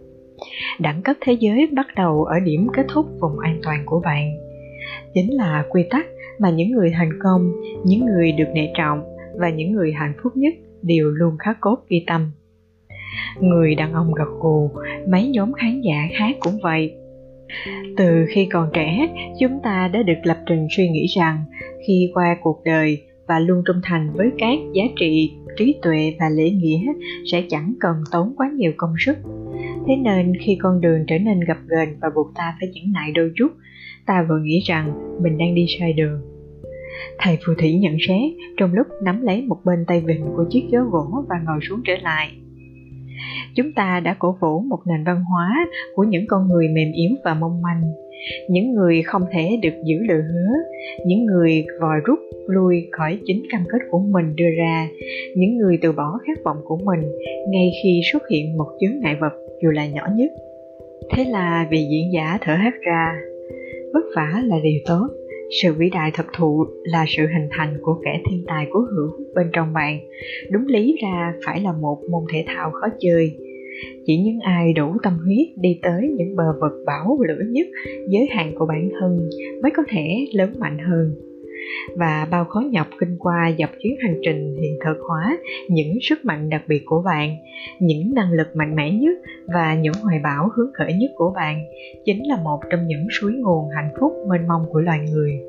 Đẳng 0.80 1.02
cấp 1.02 1.18
thế 1.22 1.34
giới 1.34 1.68
bắt 1.76 1.88
đầu 1.96 2.24
ở 2.24 2.40
điểm 2.40 2.68
kết 2.74 2.86
thúc 2.94 3.06
vùng 3.20 3.40
an 3.40 3.60
toàn 3.64 3.84
của 3.86 4.02
bạn. 4.06 4.38
Chính 5.14 5.34
là 5.34 5.66
quy 5.70 5.84
tắc 5.90 6.06
mà 6.40 6.50
những 6.50 6.72
người 6.72 6.92
thành 6.96 7.20
công, 7.24 7.52
những 7.86 8.06
người 8.06 8.32
được 8.32 8.48
nể 8.54 8.68
trọng 8.78 9.04
và 9.40 9.50
những 9.50 9.72
người 9.72 9.92
hạnh 9.92 10.14
phúc 10.24 10.34
nhất 10.36 10.54
đều 10.84 11.10
luôn 11.10 11.38
khắc 11.40 11.58
cốt 11.62 11.78
ghi 11.90 12.04
tâm. 12.08 12.32
Người 13.42 13.76
đàn 13.76 13.94
ông 13.94 14.14
gật 14.14 14.40
gù, 14.40 14.72
mấy 15.08 15.28
nhóm 15.28 15.54
khán 15.54 15.82
giả 15.82 16.08
khác 16.20 16.36
cũng 16.40 16.60
vậy. 16.64 16.94
Từ 17.98 18.26
khi 18.30 18.46
còn 18.46 18.70
trẻ, 18.74 19.08
chúng 19.40 19.60
ta 19.64 19.90
đã 19.94 20.04
được 20.04 20.20
lập 20.24 20.38
trình 20.46 20.68
suy 20.78 20.90
nghĩ 20.90 21.06
rằng 21.16 21.44
khi 21.88 22.12
qua 22.14 22.38
cuộc 22.42 22.62
đời 22.66 23.02
và 23.28 23.40
luôn 23.40 23.64
trung 23.66 23.82
thành 23.84 24.14
với 24.14 24.32
các 24.38 24.60
giá 24.74 24.84
trị, 25.00 25.34
trí 25.58 25.76
tuệ 25.82 26.16
và 26.20 26.30
lễ 26.30 26.50
nghĩa 26.50 26.94
sẽ 27.32 27.44
chẳng 27.50 27.74
cần 27.80 27.96
tốn 28.12 28.34
quá 28.38 28.52
nhiều 28.56 28.72
công 28.78 28.94
sức. 29.06 29.18
Thế 29.88 29.96
nên 29.96 30.34
khi 30.42 30.58
con 30.62 30.82
đường 30.82 31.04
trở 31.08 31.18
nên 31.20 31.40
gập 31.40 31.58
ghềnh 31.68 32.00
và 32.02 32.10
buộc 32.16 32.28
ta 32.36 32.56
phải 32.60 32.70
nhẫn 32.74 32.94
nại 32.94 33.12
đôi 33.12 33.32
chút, 33.36 33.52
ta 34.06 34.26
vừa 34.30 34.40
nghĩ 34.44 34.60
rằng 34.66 34.94
mình 35.22 35.38
đang 35.38 35.56
đi 35.56 35.66
sai 35.80 35.94
đường 35.94 36.33
thầy 37.20 37.38
phù 37.46 37.54
thủy 37.60 37.74
nhận 37.74 37.96
xét, 38.08 38.32
trong 38.58 38.74
lúc 38.74 38.88
nắm 39.04 39.22
lấy 39.22 39.42
một 39.42 39.58
bên 39.66 39.86
tay 39.88 40.04
vịn 40.06 40.22
của 40.38 40.46
chiếc 40.50 40.64
ghế 40.72 40.78
gỗ 40.92 41.24
và 41.30 41.36
ngồi 41.46 41.60
xuống 41.70 41.82
trở 41.86 41.94
lại. 42.02 42.32
Chúng 43.56 43.74
ta 43.76 44.00
đã 44.00 44.16
cổ 44.20 44.36
vũ 44.42 44.60
một 44.60 44.80
nền 44.88 45.04
văn 45.04 45.24
hóa 45.32 45.68
của 45.96 46.04
những 46.04 46.26
con 46.28 46.48
người 46.48 46.68
mềm 46.68 46.92
yếu 46.92 47.10
và 47.26 47.34
mong 47.34 47.62
manh. 47.62 47.82
Những 48.50 48.74
người 48.74 49.02
không 49.02 49.22
thể 49.32 49.60
được 49.62 49.74
giữ 49.86 49.96
lời 50.08 50.22
hứa, 50.22 50.54
những 51.06 51.26
người 51.26 51.66
vòi 51.82 52.00
rút 52.06 52.20
lui 52.48 52.88
khỏi 52.92 53.20
chính 53.26 53.44
cam 53.52 53.64
kết 53.72 53.80
của 53.92 54.00
mình 54.00 54.36
đưa 54.36 54.50
ra, 54.58 54.88
những 55.36 55.58
người 55.58 55.78
từ 55.82 55.92
bỏ 55.92 56.20
khát 56.28 56.44
vọng 56.44 56.58
của 56.66 56.78
mình 56.86 57.02
ngay 57.50 57.72
khi 57.84 58.02
xuất 58.12 58.24
hiện 58.32 58.58
một 58.58 58.68
chướng 58.80 59.00
ngại 59.00 59.16
vật 59.22 59.34
dù 59.64 59.70
là 59.70 59.88
nhỏ 59.88 60.08
nhất. 60.16 60.32
Thế 61.12 61.26
là 61.26 61.68
vị 61.72 61.88
diễn 61.92 62.14
giả 62.14 62.38
thở 62.42 62.54
hắt 62.54 62.74
ra, 62.82 63.16
vất 63.94 64.04
vả 64.16 64.42
là 64.46 64.56
điều 64.64 64.80
tốt 64.86 65.08
sự 65.62 65.74
vĩ 65.74 65.90
đại 65.90 66.12
thực 66.14 66.26
thụ 66.38 66.66
là 66.84 67.06
sự 67.08 67.24
hình 67.24 67.48
thành 67.52 67.78
của 67.82 68.02
kẻ 68.06 68.22
thiên 68.30 68.44
tài 68.48 68.68
cố 68.72 68.80
hữu 68.80 69.26
bên 69.36 69.48
trong 69.54 69.74
bạn. 69.74 70.00
Đúng 70.52 70.68
lý 70.68 70.96
ra 71.04 71.34
phải 71.46 71.62
là 71.62 71.74
một 71.74 71.98
môn 72.12 72.24
thể 72.34 72.44
thao 72.48 72.72
khó 72.72 72.88
chơi. 73.00 73.32
Chỉ 74.06 74.18
những 74.18 74.40
ai 74.40 74.74
đủ 74.74 74.94
tâm 75.04 75.14
huyết 75.26 75.48
đi 75.56 75.80
tới 75.82 76.14
những 76.18 76.36
bờ 76.36 76.44
vực 76.62 76.84
bão 76.86 77.20
lửa 77.28 77.44
nhất, 77.50 77.68
giới 78.10 78.28
hạn 78.32 78.52
của 78.56 78.66
bản 78.66 78.90
thân 79.00 79.30
mới 79.64 79.72
có 79.76 79.84
thể 79.90 80.26
lớn 80.34 80.54
mạnh 80.60 80.78
hơn 80.78 81.16
và 81.96 82.28
bao 82.32 82.46
khó 82.46 82.60
nhọc 82.60 82.88
kinh 83.00 83.18
qua 83.20 83.52
dọc 83.60 83.70
chuyến 83.80 83.96
hành 84.02 84.16
trình 84.24 84.56
hiện 84.62 84.80
thực 84.86 84.98
hóa 85.08 85.38
những 85.70 85.98
sức 86.02 86.26
mạnh 86.26 86.50
đặc 86.50 86.64
biệt 86.68 86.82
của 86.86 87.02
bạn, 87.06 87.36
những 87.80 88.14
năng 88.14 88.32
lực 88.32 88.48
mạnh 88.56 88.76
mẽ 88.76 88.92
nhất 88.92 89.18
và 89.48 89.76
những 89.76 89.94
hoài 89.94 90.20
bão 90.24 90.50
hướng 90.56 90.72
khởi 90.74 90.94
nhất 90.94 91.12
của 91.16 91.34
bạn 91.36 91.66
chính 92.06 92.28
là 92.28 92.38
một 92.44 92.60
trong 92.72 92.88
những 92.88 93.08
suối 93.22 93.32
nguồn 93.34 93.70
hạnh 93.76 93.90
phúc 94.00 94.14
mênh 94.30 94.48
mông 94.48 94.62
của 94.72 94.80
loài 94.80 95.00
người. 95.12 95.40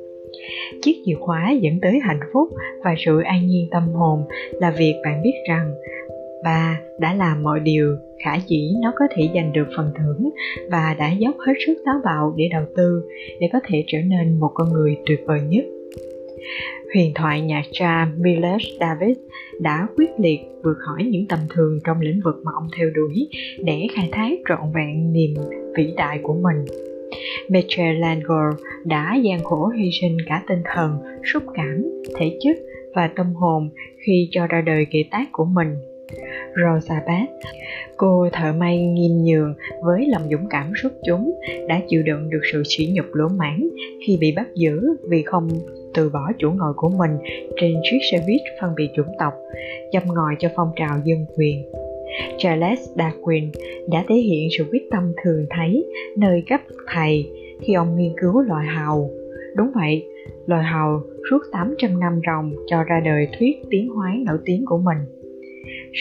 Chiếc 0.81 1.01
chìa 1.05 1.15
khóa 1.19 1.51
dẫn 1.61 1.79
tới 1.81 1.99
hạnh 2.03 2.19
phúc 2.33 2.49
và 2.83 2.95
sự 3.05 3.21
an 3.21 3.47
nhiên 3.47 3.67
tâm 3.71 3.83
hồn 3.93 4.19
là 4.51 4.71
việc 4.71 4.95
bạn 5.03 5.21
biết 5.23 5.33
rằng 5.49 5.73
ba 6.43 6.79
đã 6.99 7.13
làm 7.13 7.43
mọi 7.43 7.59
điều, 7.59 7.97
khả 8.23 8.35
dĩ 8.47 8.73
nó 8.81 8.93
có 8.99 9.05
thể 9.15 9.29
giành 9.35 9.53
được 9.53 9.67
phần 9.77 9.91
thưởng 9.97 10.29
và 10.71 10.95
đã 10.99 11.11
dốc 11.11 11.35
hết 11.39 11.53
sức 11.65 11.73
táo 11.85 11.95
bạo 12.03 12.33
để 12.37 12.49
đầu 12.51 12.63
tư 12.75 13.01
để 13.39 13.49
có 13.53 13.59
thể 13.67 13.83
trở 13.87 13.97
nên 14.05 14.39
một 14.39 14.51
con 14.53 14.73
người 14.73 14.97
tuyệt 15.05 15.19
vời 15.27 15.39
nhất 15.49 15.65
huyền 16.93 17.11
thoại 17.15 17.41
nhạc 17.41 17.63
cha 17.71 18.07
Miles 18.17 18.61
Davis 18.79 19.17
đã 19.59 19.87
quyết 19.97 20.09
liệt 20.19 20.39
vượt 20.63 20.77
khỏi 20.77 21.03
những 21.03 21.25
tầm 21.29 21.39
thường 21.49 21.79
trong 21.83 22.01
lĩnh 22.01 22.21
vực 22.25 22.35
mà 22.43 22.51
ông 22.55 22.67
theo 22.77 22.89
đuổi 22.89 23.27
để 23.63 23.87
khai 23.95 24.09
thác 24.11 24.31
trọn 24.49 24.73
vẹn 24.75 25.13
niềm 25.13 25.33
vĩ 25.77 25.93
đại 25.97 26.19
của 26.23 26.33
mình. 26.33 26.65
Michelangelo 27.49 28.51
đã 28.85 29.15
gian 29.23 29.43
khổ 29.43 29.67
hy 29.67 29.89
sinh 30.01 30.17
cả 30.25 30.43
tinh 30.47 30.61
thần, 30.75 30.97
xúc 31.33 31.43
cảm, 31.53 31.83
thể 32.19 32.37
chất 32.41 32.57
và 32.95 33.09
tâm 33.15 33.33
hồn 33.33 33.69
khi 34.05 34.27
cho 34.31 34.47
ra 34.47 34.61
đời 34.61 34.85
kỳ 34.91 35.03
tác 35.11 35.29
của 35.31 35.45
mình 35.45 35.75
Rosa 36.55 37.01
Parks, 37.07 37.55
cô 37.97 38.29
thợ 38.33 38.53
may 38.53 38.77
nghiêm 38.77 39.23
nhường 39.23 39.53
với 39.83 40.07
lòng 40.07 40.29
dũng 40.31 40.47
cảm 40.49 40.71
xuất 40.81 40.93
chúng 41.05 41.31
đã 41.67 41.81
chịu 41.87 42.03
đựng 42.03 42.29
được 42.29 42.41
sự 42.51 42.63
sỉ 42.65 42.89
nhục 42.93 43.05
lỗ 43.13 43.27
mãn 43.27 43.69
khi 44.07 44.17
bị 44.21 44.31
bắt 44.35 44.47
giữ 44.55 44.81
vì 45.09 45.23
không 45.23 45.49
từ 45.95 46.09
bỏ 46.09 46.31
chỗ 46.37 46.49
ngồi 46.49 46.73
của 46.75 46.89
mình 46.89 47.11
trên 47.55 47.73
chiếc 47.83 47.97
xe 48.11 48.23
buýt 48.27 48.41
phân 48.61 48.75
biệt 48.75 48.89
chủng 48.95 49.15
tộc, 49.19 49.33
châm 49.91 50.03
ngòi 50.05 50.35
cho 50.39 50.49
phong 50.55 50.71
trào 50.75 50.99
dân 51.03 51.25
quyền. 51.37 51.65
Charles 52.37 52.79
Darwin 52.95 53.49
đã 53.91 54.03
thể 54.07 54.15
hiện 54.15 54.47
sự 54.57 54.65
quyết 54.71 54.89
tâm 54.91 55.13
thường 55.23 55.45
thấy 55.49 55.85
nơi 56.17 56.43
các 56.47 56.61
thầy 56.93 57.31
khi 57.61 57.73
ông 57.73 57.97
nghiên 57.97 58.13
cứu 58.21 58.41
loài 58.41 58.67
hầu. 58.67 59.11
Đúng 59.55 59.71
vậy, 59.75 60.05
loài 60.45 60.63
hầu 60.63 61.01
suốt 61.29 61.39
800 61.51 61.99
năm 61.99 62.19
ròng 62.27 62.51
cho 62.67 62.83
ra 62.83 63.01
đời 63.05 63.27
thuyết 63.39 63.55
tiến 63.69 63.89
hóa 63.89 64.15
nổi 64.25 64.37
tiếng 64.45 64.65
của 64.65 64.77
mình. 64.77 64.97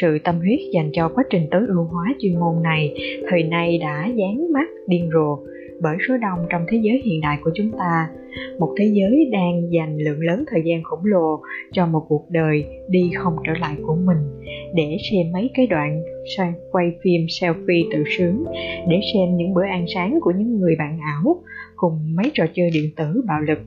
Sự 0.01 0.19
tâm 0.25 0.39
huyết 0.39 0.59
dành 0.73 0.91
cho 0.93 1.09
quá 1.09 1.25
trình 1.31 1.47
tối 1.51 1.63
ưu 1.69 1.85
hóa 1.85 2.15
chuyên 2.21 2.41
môn 2.41 2.63
này 2.63 2.95
thời 3.31 3.43
nay 3.43 3.79
đã 3.79 4.07
dán 4.07 4.53
mắt 4.53 4.69
điên 4.87 5.11
rồ 5.13 5.39
bởi 5.81 5.97
số 6.09 6.17
đông 6.17 6.39
trong 6.51 6.65
thế 6.69 6.79
giới 6.83 7.03
hiện 7.05 7.21
đại 7.21 7.39
của 7.45 7.51
chúng 7.55 7.71
ta. 7.79 8.09
Một 8.59 8.75
thế 8.79 8.85
giới 8.95 9.31
đang 9.33 9.73
dành 9.73 9.99
lượng 9.99 10.21
lớn 10.21 10.45
thời 10.51 10.63
gian 10.65 10.83
khổng 10.83 11.05
lồ 11.05 11.41
cho 11.73 11.87
một 11.87 12.05
cuộc 12.09 12.31
đời 12.31 12.65
đi 12.89 13.11
không 13.19 13.37
trở 13.47 13.53
lại 13.61 13.77
của 13.87 13.95
mình. 13.95 14.19
Để 14.75 14.97
xem 15.11 15.33
mấy 15.33 15.51
cái 15.55 15.67
đoạn 15.67 16.03
quay 16.73 16.93
phim 17.03 17.27
selfie 17.27 17.85
tự 17.93 18.05
sướng, 18.19 18.45
để 18.89 19.01
xem 19.15 19.37
những 19.37 19.55
bữa 19.55 19.65
ăn 19.65 19.85
sáng 19.95 20.19
của 20.21 20.33
những 20.39 20.61
người 20.61 20.77
bạn 20.79 20.99
ảo 20.99 21.43
cùng 21.77 22.17
mấy 22.17 22.31
trò 22.35 22.45
chơi 22.55 22.71
điện 22.75 22.91
tử 22.97 23.23
bạo 23.27 23.41
lực. 23.41 23.59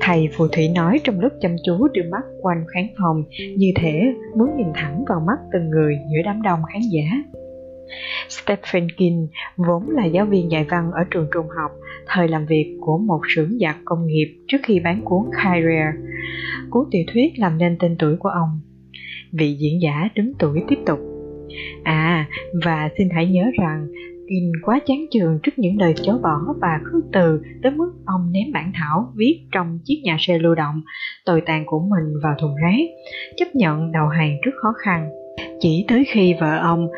Thầy 0.00 0.28
phù 0.32 0.48
thủy 0.48 0.68
nói 0.74 1.00
trong 1.04 1.20
lúc 1.20 1.32
chăm 1.40 1.56
chú 1.64 1.88
đưa 1.88 2.10
mắt 2.10 2.22
quanh 2.40 2.64
khán 2.74 2.86
phòng, 2.98 3.24
như 3.56 3.72
thể 3.76 4.14
muốn 4.36 4.56
nhìn 4.56 4.66
thẳng 4.74 5.04
vào 5.08 5.20
mắt 5.26 5.38
từng 5.52 5.70
người 5.70 5.94
giữa 6.12 6.22
đám 6.24 6.42
đông 6.42 6.60
khán 6.72 6.82
giả. 6.90 7.40
Stephen 8.28 8.88
King 8.96 9.28
vốn 9.56 9.90
là 9.90 10.04
giáo 10.04 10.26
viên 10.26 10.50
dạy 10.50 10.66
văn 10.70 10.90
ở 10.92 11.04
trường 11.10 11.26
trung 11.34 11.46
học, 11.48 11.70
thời 12.06 12.28
làm 12.28 12.46
việc 12.46 12.76
của 12.80 12.98
một 12.98 13.20
xưởng 13.34 13.58
giặc 13.60 13.76
công 13.84 14.06
nghiệp 14.06 14.36
trước 14.48 14.58
khi 14.62 14.80
bán 14.80 15.00
cuốn 15.04 15.22
Kyrie, 15.44 15.92
cuốn 16.70 16.84
tiểu 16.90 17.02
thuyết 17.12 17.32
làm 17.38 17.58
nên 17.58 17.76
tên 17.80 17.96
tuổi 17.98 18.16
của 18.16 18.28
ông. 18.28 18.60
Vị 19.32 19.52
diễn 19.52 19.82
giả 19.82 20.08
đứng 20.14 20.32
tuổi 20.38 20.62
tiếp 20.68 20.78
tục. 20.86 20.98
À, 21.84 22.28
và 22.64 22.88
xin 22.98 23.08
hãy 23.14 23.26
nhớ 23.26 23.44
rằng 23.60 23.86
King 24.28 24.52
quá 24.62 24.80
chán 24.86 24.98
chường 25.10 25.38
trước 25.42 25.52
những 25.56 25.78
lời 25.78 25.94
chối 26.02 26.18
bỏ 26.22 26.38
và 26.60 26.80
khước 26.84 27.04
từ 27.12 27.42
tới 27.62 27.72
mức 27.72 27.92
ông 28.06 28.32
ném 28.32 28.52
bản 28.52 28.72
thảo 28.74 29.12
viết 29.16 29.40
trong 29.52 29.78
chiếc 29.84 30.00
nhà 30.04 30.16
xe 30.20 30.38
lưu 30.38 30.54
động 30.54 30.82
tồi 31.26 31.40
tàn 31.46 31.64
của 31.66 31.80
mình 31.80 32.20
vào 32.22 32.34
thùng 32.40 32.54
rác, 32.62 32.84
chấp 33.36 33.54
nhận 33.54 33.92
đầu 33.92 34.06
hàng 34.08 34.36
trước 34.44 34.50
khó 34.62 34.68
khăn. 34.84 35.10
Chỉ 35.60 35.84
tới 35.88 36.04
khi 36.08 36.34
vợ 36.40 36.58
ông 36.58 36.88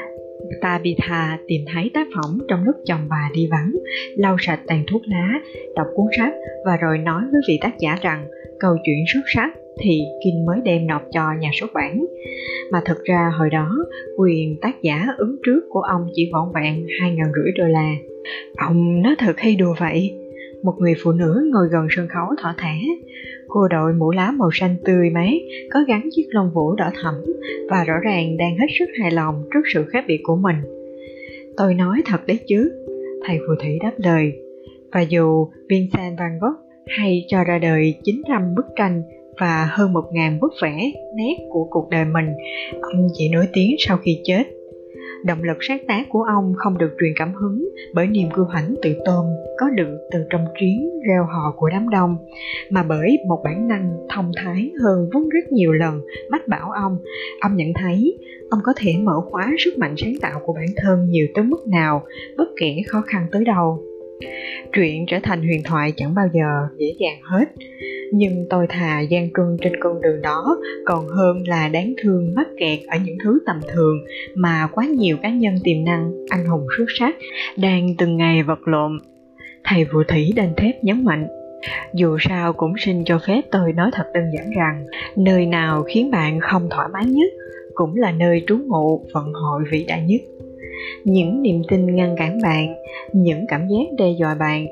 Tabitha 0.61 1.38
tìm 1.46 1.61
thấy 1.72 1.90
tác 1.94 2.09
phẩm 2.16 2.38
trong 2.48 2.64
lúc 2.64 2.74
chồng 2.85 3.07
bà 3.11 3.30
đi 3.35 3.48
vắng, 3.50 3.72
lau 4.16 4.37
sạch 4.40 4.61
tàn 4.66 4.85
thuốc 4.87 5.02
lá, 5.07 5.40
đọc 5.76 5.87
cuốn 5.94 6.07
sách 6.18 6.33
và 6.66 6.76
rồi 6.76 6.98
nói 6.98 7.22
với 7.33 7.40
vị 7.48 7.59
tác 7.61 7.78
giả 7.78 7.98
rằng 8.02 8.26
câu 8.61 8.76
chuyện 8.85 9.04
xuất 9.14 9.22
sắc 9.35 9.50
thì 9.83 10.00
Kim 10.24 10.35
mới 10.46 10.61
đem 10.64 10.87
nộp 10.87 11.02
cho 11.12 11.33
nhà 11.40 11.50
xuất 11.61 11.72
bản. 11.74 12.04
Mà 12.72 12.83
thực 12.85 13.04
ra 13.04 13.30
hồi 13.38 13.50
đó, 13.50 13.70
quyền 14.18 14.57
tác 14.61 14.83
giả 14.83 15.07
ứng 15.18 15.37
trước 15.46 15.61
của 15.70 15.80
ông 15.80 16.09
chỉ 16.14 16.30
vỏn 16.33 16.48
vẹn 16.54 16.87
hai 17.00 17.11
ngàn 17.11 17.33
rưỡi 17.35 17.52
đô 17.57 17.64
la. 17.64 17.94
Ông 18.57 19.02
nói 19.02 19.14
thật 19.18 19.35
hay 19.37 19.57
đùa 19.57 19.74
vậy? 19.80 20.14
Một 20.62 20.74
người 20.78 20.94
phụ 21.02 21.12
nữ 21.12 21.50
ngồi 21.52 21.68
gần 21.72 21.87
sân 21.90 22.09
khấu 22.09 22.26
thỏ 22.42 22.54
thẻ. 22.59 22.74
Cô 23.55 23.69
đội 23.69 23.93
mũ 23.93 24.11
lá 24.11 24.31
màu 24.31 24.51
xanh 24.53 24.77
tươi 24.85 25.11
mát, 25.11 25.33
có 25.71 25.81
gắn 25.88 26.09
chiếc 26.11 26.27
lông 26.31 26.51
vũ 26.55 26.75
đỏ 26.75 26.90
thẫm 27.03 27.14
và 27.71 27.85
rõ 27.85 27.95
ràng 28.05 28.37
đang 28.37 28.57
hết 28.59 28.67
sức 28.79 28.85
hài 29.01 29.11
lòng 29.11 29.43
trước 29.55 29.61
sự 29.75 29.85
khác 29.93 30.05
biệt 30.09 30.21
của 30.23 30.37
mình. 30.37 30.57
Tôi 31.57 31.75
nói 31.75 32.03
thật 32.05 32.27
đấy 32.27 32.38
chứ, 32.47 32.73
thầy 33.27 33.38
phù 33.38 33.55
thủy 33.62 33.79
đáp 33.83 33.93
lời. 33.97 34.33
Và 34.93 35.01
dù 35.01 35.49
Vincent 35.69 36.19
van 36.19 36.38
Gogh 36.40 36.57
hay 36.87 37.25
cho 37.29 37.45
ra 37.45 37.59
đời 37.59 37.95
900 38.05 38.55
bức 38.55 38.67
tranh 38.77 39.03
và 39.40 39.69
hơn 39.71 39.93
một 39.93 40.05
ngàn 40.12 40.40
bức 40.40 40.53
vẽ 40.62 40.93
nét 41.17 41.37
của 41.51 41.67
cuộc 41.71 41.88
đời 41.90 42.05
mình, 42.05 42.27
ông 42.81 43.09
chỉ 43.14 43.29
nổi 43.29 43.47
tiếng 43.53 43.77
sau 43.79 43.97
khi 43.97 44.21
chết. 44.25 44.45
Động 45.25 45.43
lực 45.43 45.57
sáng 45.61 45.79
tác 45.89 46.07
của 46.09 46.23
ông 46.23 46.55
không 46.57 46.79
được 46.79 46.91
truyền 47.01 47.13
cảm 47.17 47.35
hứng 47.35 47.69
bởi 47.95 48.07
niềm 48.07 48.29
cưu 48.35 48.45
hãnh 48.45 48.75
tự 48.83 48.95
tôn 49.05 49.27
có 49.59 49.71
được 49.71 49.99
từ 50.13 50.19
trong 50.31 50.45
chuyến 50.61 50.91
reo 51.09 51.25
hò 51.25 51.55
của 51.57 51.69
đám 51.69 51.89
đông, 51.89 52.17
mà 52.71 52.83
bởi 52.83 53.19
một 53.29 53.41
bản 53.45 53.69
năng 53.69 53.91
thông 54.15 54.33
thái 54.37 54.71
hơn 54.83 55.09
vốn 55.15 55.29
rất 55.29 55.53
nhiều 55.53 55.73
lần 55.73 56.01
mách 56.31 56.49
bảo 56.49 56.71
ông. 56.71 56.99
Ông 57.41 57.57
nhận 57.57 57.69
thấy 57.75 58.19
ông 58.51 58.61
có 58.65 58.73
thể 58.77 58.93
mở 59.03 59.21
khóa 59.31 59.53
sức 59.59 59.79
mạnh 59.79 59.95
sáng 59.97 60.15
tạo 60.21 60.41
của 60.47 60.53
bản 60.53 60.69
thân 60.77 61.07
nhiều 61.09 61.27
tới 61.35 61.45
mức 61.45 61.67
nào, 61.67 62.03
bất 62.37 62.49
kể 62.61 62.77
khó 62.87 63.03
khăn 63.07 63.27
tới 63.33 63.45
đâu. 63.45 63.83
Chuyện 64.72 65.07
trở 65.07 65.18
thành 65.22 65.42
huyền 65.42 65.62
thoại 65.64 65.92
chẳng 65.96 66.14
bao 66.14 66.27
giờ 66.33 66.68
dễ 66.79 66.87
dàng 66.98 67.20
hết. 67.22 67.44
Nhưng 68.12 68.46
tôi 68.50 68.66
thà 68.68 69.00
gian 69.00 69.29
truân 69.37 69.57
trên 69.61 69.72
con 69.81 70.03
đường 70.03 70.22
đó, 70.22 70.57
còn 70.85 71.09
hơn 71.09 71.48
là 71.48 71.68
đáng 71.68 71.94
thương 72.03 72.35
mắc 72.35 72.48
kẹt 72.59 72.79
ở 72.87 72.98
những 73.05 73.16
thứ 73.24 73.38
tầm 73.46 73.61
thường 73.74 73.96
mà 74.35 74.68
quá 74.72 74.87
nhiều 74.87 75.16
cá 75.22 75.31
nhân 75.31 75.55
tiềm 75.64 75.85
năng, 75.85 76.12
anh 76.29 76.46
hùng 76.46 76.66
xuất 76.79 76.87
sắc, 76.98 77.16
đang 77.57 77.94
từng 77.98 78.16
ngày 78.16 78.42
vật 78.42 78.68
lộn. 78.68 78.98
Thầy 79.64 79.85
phù 79.92 80.03
thủy 80.09 80.33
đanh 80.37 80.53
thép 80.57 80.85
nhấn 80.85 81.05
mạnh, 81.05 81.27
dù 81.94 82.16
sao 82.20 82.53
cũng 82.53 82.74
xin 82.79 83.05
cho 83.05 83.18
phép 83.27 83.40
tôi 83.50 83.72
nói 83.72 83.90
thật 83.92 84.05
đơn 84.14 84.24
giản 84.37 84.50
rằng, 84.57 84.87
nơi 85.16 85.46
nào 85.46 85.83
khiến 85.83 86.11
bạn 86.11 86.40
không 86.40 86.68
thoải 86.70 86.88
mái 86.92 87.05
nhất 87.07 87.33
cũng 87.74 87.96
là 87.96 88.11
nơi 88.11 88.44
trú 88.46 88.59
ngụ 88.66 89.07
vận 89.14 89.33
hội 89.33 89.62
vĩ 89.70 89.85
đại 89.88 90.03
nhất 90.07 90.20
những 91.05 91.42
niềm 91.42 91.62
tin 91.68 91.97
ngăn 91.97 92.14
cản 92.16 92.38
bạn, 92.42 92.75
những 93.12 93.47
cảm 93.49 93.68
giác 93.68 93.94
đe 93.99 94.11
dọa 94.11 94.35
bạn, 94.35 94.66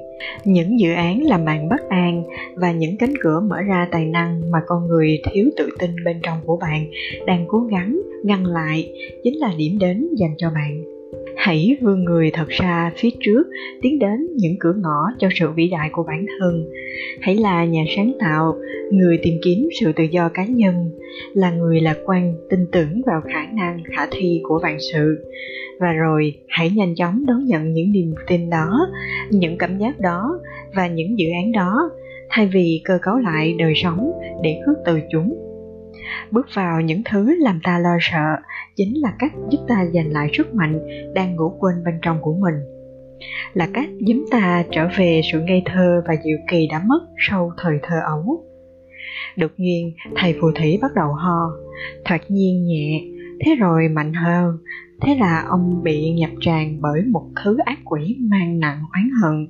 những 0.44 0.80
dự 0.80 0.92
án 0.92 1.22
làm 1.22 1.44
bạn 1.44 1.68
bất 1.68 1.88
an 1.88 2.22
và 2.54 2.72
những 2.72 2.96
cánh 2.96 3.14
cửa 3.20 3.40
mở 3.40 3.62
ra 3.62 3.88
tài 3.90 4.04
năng 4.04 4.50
mà 4.50 4.58
con 4.66 4.86
người 4.86 5.20
thiếu 5.32 5.50
tự 5.56 5.68
tin 5.78 5.90
bên 6.04 6.16
trong 6.22 6.38
của 6.46 6.56
bạn 6.56 6.86
đang 7.26 7.44
cố 7.48 7.58
gắng 7.58 8.00
ngăn 8.24 8.46
lại 8.46 8.92
chính 9.24 9.38
là 9.38 9.52
điểm 9.56 9.78
đến 9.78 10.08
dành 10.16 10.34
cho 10.38 10.50
bạn 10.54 10.91
hãy 11.36 11.76
vươn 11.80 12.04
người 12.04 12.30
thật 12.30 12.46
xa 12.50 12.92
phía 12.96 13.10
trước, 13.20 13.44
tiến 13.82 13.98
đến 13.98 14.26
những 14.36 14.56
cửa 14.60 14.74
ngõ 14.82 15.12
cho 15.18 15.28
sự 15.34 15.50
vĩ 15.50 15.68
đại 15.68 15.88
của 15.92 16.02
bản 16.02 16.26
thân. 16.38 16.64
Hãy 17.20 17.34
là 17.34 17.64
nhà 17.64 17.84
sáng 17.96 18.12
tạo, 18.18 18.56
người 18.90 19.18
tìm 19.22 19.34
kiếm 19.44 19.68
sự 19.80 19.92
tự 19.92 20.04
do 20.04 20.28
cá 20.28 20.44
nhân, 20.44 20.90
là 21.34 21.50
người 21.50 21.80
lạc 21.80 21.96
quan, 22.04 22.34
tin 22.50 22.66
tưởng 22.72 23.02
vào 23.06 23.20
khả 23.20 23.46
năng, 23.52 23.82
khả 23.96 24.06
thi 24.10 24.40
của 24.42 24.60
vạn 24.62 24.76
sự. 24.92 25.24
Và 25.80 25.92
rồi, 25.92 26.34
hãy 26.48 26.70
nhanh 26.70 26.94
chóng 26.94 27.26
đón 27.26 27.44
nhận 27.46 27.72
những 27.72 27.92
niềm 27.92 28.14
tin 28.28 28.50
đó, 28.50 28.86
những 29.30 29.58
cảm 29.58 29.78
giác 29.78 30.00
đó 30.00 30.40
và 30.74 30.86
những 30.86 31.18
dự 31.18 31.26
án 31.42 31.52
đó, 31.52 31.90
thay 32.30 32.46
vì 32.46 32.80
cơ 32.84 32.98
cấu 33.02 33.18
lại 33.18 33.54
đời 33.58 33.72
sống 33.76 34.12
để 34.42 34.60
khước 34.66 34.76
từ 34.86 35.00
chúng 35.12 35.51
bước 36.30 36.46
vào 36.54 36.80
những 36.80 37.02
thứ 37.10 37.36
làm 37.38 37.60
ta 37.62 37.78
lo 37.78 37.96
sợ 38.00 38.36
chính 38.76 39.00
là 39.02 39.12
cách 39.18 39.32
giúp 39.50 39.58
ta 39.68 39.84
giành 39.94 40.12
lại 40.12 40.30
sức 40.32 40.54
mạnh 40.54 40.80
đang 41.14 41.36
ngủ 41.36 41.56
quên 41.58 41.84
bên 41.84 41.94
trong 42.02 42.18
của 42.20 42.34
mình. 42.34 42.54
Là 43.54 43.68
cách 43.74 43.88
giúp 44.06 44.24
ta 44.30 44.64
trở 44.70 44.88
về 44.98 45.20
sự 45.32 45.40
ngây 45.40 45.62
thơ 45.66 46.02
và 46.08 46.14
diệu 46.24 46.38
kỳ 46.50 46.66
đã 46.70 46.82
mất 46.86 47.00
sau 47.28 47.52
thời 47.56 47.78
thơ 47.82 47.96
ấu. 48.06 48.44
Đột 49.36 49.50
nhiên, 49.56 49.92
thầy 50.16 50.34
phù 50.40 50.50
thủy 50.54 50.78
bắt 50.82 50.90
đầu 50.94 51.12
ho, 51.12 51.50
thoạt 52.04 52.20
nhiên 52.28 52.66
nhẹ, 52.66 53.02
thế 53.44 53.54
rồi 53.54 53.88
mạnh 53.88 54.12
hơn, 54.14 54.58
thế 55.00 55.16
là 55.20 55.44
ông 55.48 55.82
bị 55.82 56.10
nhập 56.10 56.30
tràn 56.40 56.80
bởi 56.80 57.02
một 57.12 57.24
thứ 57.44 57.56
ác 57.64 57.78
quỷ 57.84 58.16
mang 58.30 58.60
nặng 58.60 58.82
oán 58.92 59.10
hận 59.22 59.46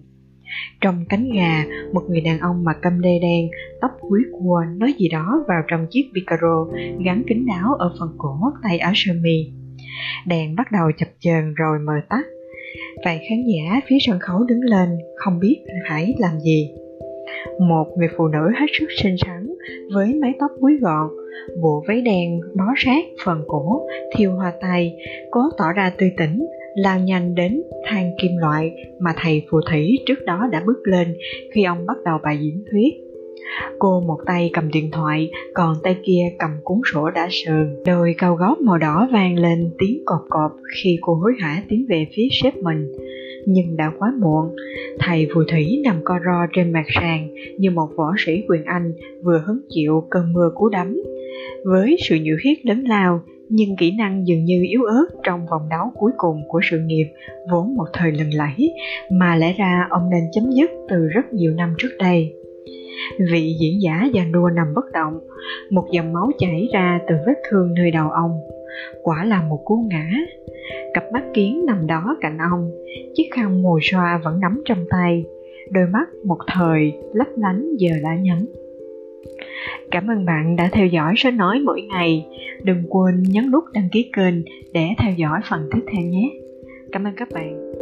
trong 0.80 1.04
cánh 1.08 1.30
gà, 1.34 1.64
một 1.92 2.02
người 2.08 2.20
đàn 2.20 2.38
ông 2.38 2.64
mặc 2.64 2.76
căm 2.82 3.00
đê 3.00 3.18
đen, 3.22 3.48
tóc 3.80 3.90
quý 4.10 4.20
cua 4.32 4.62
nói 4.76 4.94
gì 4.98 5.08
đó 5.08 5.44
vào 5.48 5.62
trong 5.68 5.86
chiếc 5.90 6.10
Picaro 6.14 6.66
gắn 7.04 7.22
kính 7.28 7.46
đáo 7.46 7.74
ở 7.78 7.94
phần 8.00 8.08
cổ 8.18 8.38
tay 8.62 8.78
áo 8.78 8.92
sơ 8.94 9.12
mi. 9.22 9.52
Đèn 10.26 10.56
bắt 10.56 10.72
đầu 10.72 10.90
chập 10.98 11.08
chờn 11.20 11.54
rồi 11.54 11.78
mờ 11.78 11.92
tắt. 12.08 12.22
Vài 13.04 13.20
khán 13.28 13.38
giả 13.46 13.80
phía 13.86 13.96
sân 14.00 14.18
khấu 14.18 14.44
đứng 14.44 14.60
lên, 14.60 14.88
không 15.16 15.38
biết 15.40 15.56
phải 15.88 16.14
làm 16.18 16.40
gì. 16.40 16.70
Một 17.60 17.86
người 17.96 18.08
phụ 18.16 18.28
nữ 18.28 18.50
hết 18.60 18.66
sức 18.80 18.86
xinh 19.02 19.16
xắn, 19.26 19.46
với 19.94 20.14
mái 20.14 20.32
tóc 20.40 20.50
búi 20.60 20.78
gọn, 20.80 21.08
bộ 21.62 21.84
váy 21.88 22.00
đen 22.00 22.40
bó 22.56 22.64
sát 22.76 23.04
phần 23.24 23.42
cổ, 23.46 23.86
thiêu 24.16 24.32
hoa 24.32 24.52
tay, 24.60 24.96
cố 25.30 25.40
tỏ 25.58 25.72
ra 25.76 25.92
tươi 25.98 26.12
tỉnh, 26.16 26.46
lao 26.74 27.00
nhanh 27.00 27.34
đến 27.34 27.62
thang 27.84 28.10
kim 28.22 28.36
loại 28.36 28.72
mà 29.00 29.10
thầy 29.16 29.42
phù 29.50 29.60
thủy 29.70 29.98
trước 30.06 30.24
đó 30.26 30.48
đã 30.52 30.62
bước 30.66 30.80
lên 30.84 31.16
khi 31.54 31.64
ông 31.64 31.86
bắt 31.86 31.96
đầu 32.04 32.18
bài 32.22 32.38
diễn 32.40 32.64
thuyết. 32.70 32.94
Cô 33.78 34.00
một 34.00 34.18
tay 34.26 34.50
cầm 34.52 34.70
điện 34.70 34.90
thoại, 34.90 35.30
còn 35.54 35.76
tay 35.82 35.96
kia 36.04 36.22
cầm 36.38 36.50
cuốn 36.64 36.78
sổ 36.92 37.10
đã 37.10 37.28
sờn. 37.30 37.76
Đôi 37.86 38.14
cao 38.18 38.36
gót 38.36 38.60
màu 38.60 38.78
đỏ 38.78 39.08
vang 39.12 39.38
lên 39.38 39.70
tiếng 39.78 40.02
cọp 40.04 40.20
cọp 40.30 40.52
khi 40.74 40.98
cô 41.00 41.14
hối 41.14 41.32
hả 41.40 41.62
tiến 41.68 41.86
về 41.88 42.06
phía 42.16 42.28
sếp 42.42 42.56
mình. 42.56 42.92
Nhưng 43.46 43.76
đã 43.76 43.92
quá 43.98 44.12
muộn, 44.20 44.56
thầy 44.98 45.28
phù 45.34 45.40
thủy 45.48 45.80
nằm 45.84 45.96
co 46.04 46.14
ro 46.24 46.46
trên 46.52 46.72
mặt 46.72 46.84
sàn 46.88 47.34
như 47.58 47.70
một 47.70 47.88
võ 47.96 48.12
sĩ 48.18 48.32
quyền 48.48 48.64
Anh 48.64 48.92
vừa 49.22 49.42
hứng 49.46 49.60
chịu 49.68 50.04
cơn 50.10 50.32
mưa 50.32 50.50
cú 50.54 50.68
đấm. 50.68 50.96
Với 51.64 51.96
sự 52.08 52.16
nhiệt 52.16 52.36
huyết 52.42 52.66
lớn 52.66 52.84
lao, 52.88 53.20
nhưng 53.54 53.76
kỹ 53.76 53.94
năng 53.98 54.26
dường 54.26 54.44
như 54.44 54.62
yếu 54.68 54.82
ớt 54.84 55.06
trong 55.22 55.46
vòng 55.46 55.68
đấu 55.70 55.92
cuối 55.94 56.12
cùng 56.16 56.42
của 56.48 56.60
sự 56.70 56.78
nghiệp 56.78 57.06
vốn 57.50 57.74
một 57.74 57.86
thời 57.92 58.12
lừng 58.12 58.34
lẫy, 58.34 58.74
mà 59.10 59.36
lẽ 59.36 59.54
ra 59.58 59.86
ông 59.90 60.10
nên 60.10 60.22
chấm 60.32 60.44
dứt 60.50 60.70
từ 60.88 61.08
rất 61.08 61.32
nhiều 61.32 61.52
năm 61.52 61.74
trước 61.78 61.90
đây. 61.98 62.34
Vị 63.18 63.54
diễn 63.60 63.82
giả 63.82 64.08
già 64.12 64.24
nua 64.24 64.48
nằm 64.48 64.74
bất 64.74 64.92
động, 64.92 65.20
một 65.70 65.84
dòng 65.92 66.12
máu 66.12 66.30
chảy 66.38 66.68
ra 66.72 67.00
từ 67.08 67.14
vết 67.26 67.34
thương 67.50 67.74
nơi 67.74 67.90
đầu 67.90 68.10
ông. 68.10 68.40
Quả 69.02 69.24
là 69.24 69.42
một 69.42 69.60
cú 69.64 69.86
ngã. 69.90 70.06
Cặp 70.94 71.04
mắt 71.12 71.22
kiến 71.34 71.66
nằm 71.66 71.86
đó 71.86 72.16
cạnh 72.20 72.38
ông, 72.52 72.70
chiếc 73.14 73.28
khăn 73.34 73.62
mùi 73.62 73.80
xoa 73.82 74.20
vẫn 74.24 74.40
nắm 74.40 74.62
trong 74.64 74.84
tay, 74.90 75.24
đôi 75.70 75.86
mắt 75.86 76.08
một 76.26 76.38
thời 76.54 76.92
lấp 77.14 77.28
lánh 77.36 77.76
giờ 77.78 77.90
đã 78.02 78.16
nhắm. 78.16 78.46
Cảm 79.90 80.06
ơn 80.10 80.24
bạn 80.24 80.56
đã 80.56 80.68
theo 80.72 80.86
dõi 80.86 81.14
sách 81.16 81.34
nói 81.34 81.58
mỗi 81.64 81.82
ngày. 81.82 82.26
Đừng 82.62 82.82
quên 82.88 83.22
nhấn 83.22 83.50
nút 83.50 83.64
đăng 83.72 83.88
ký 83.92 84.10
kênh 84.16 84.34
để 84.72 84.88
theo 84.98 85.12
dõi 85.16 85.40
phần 85.50 85.68
tiếp 85.72 85.82
theo 85.92 86.02
nhé. 86.02 86.30
Cảm 86.92 87.04
ơn 87.04 87.14
các 87.16 87.28
bạn. 87.34 87.72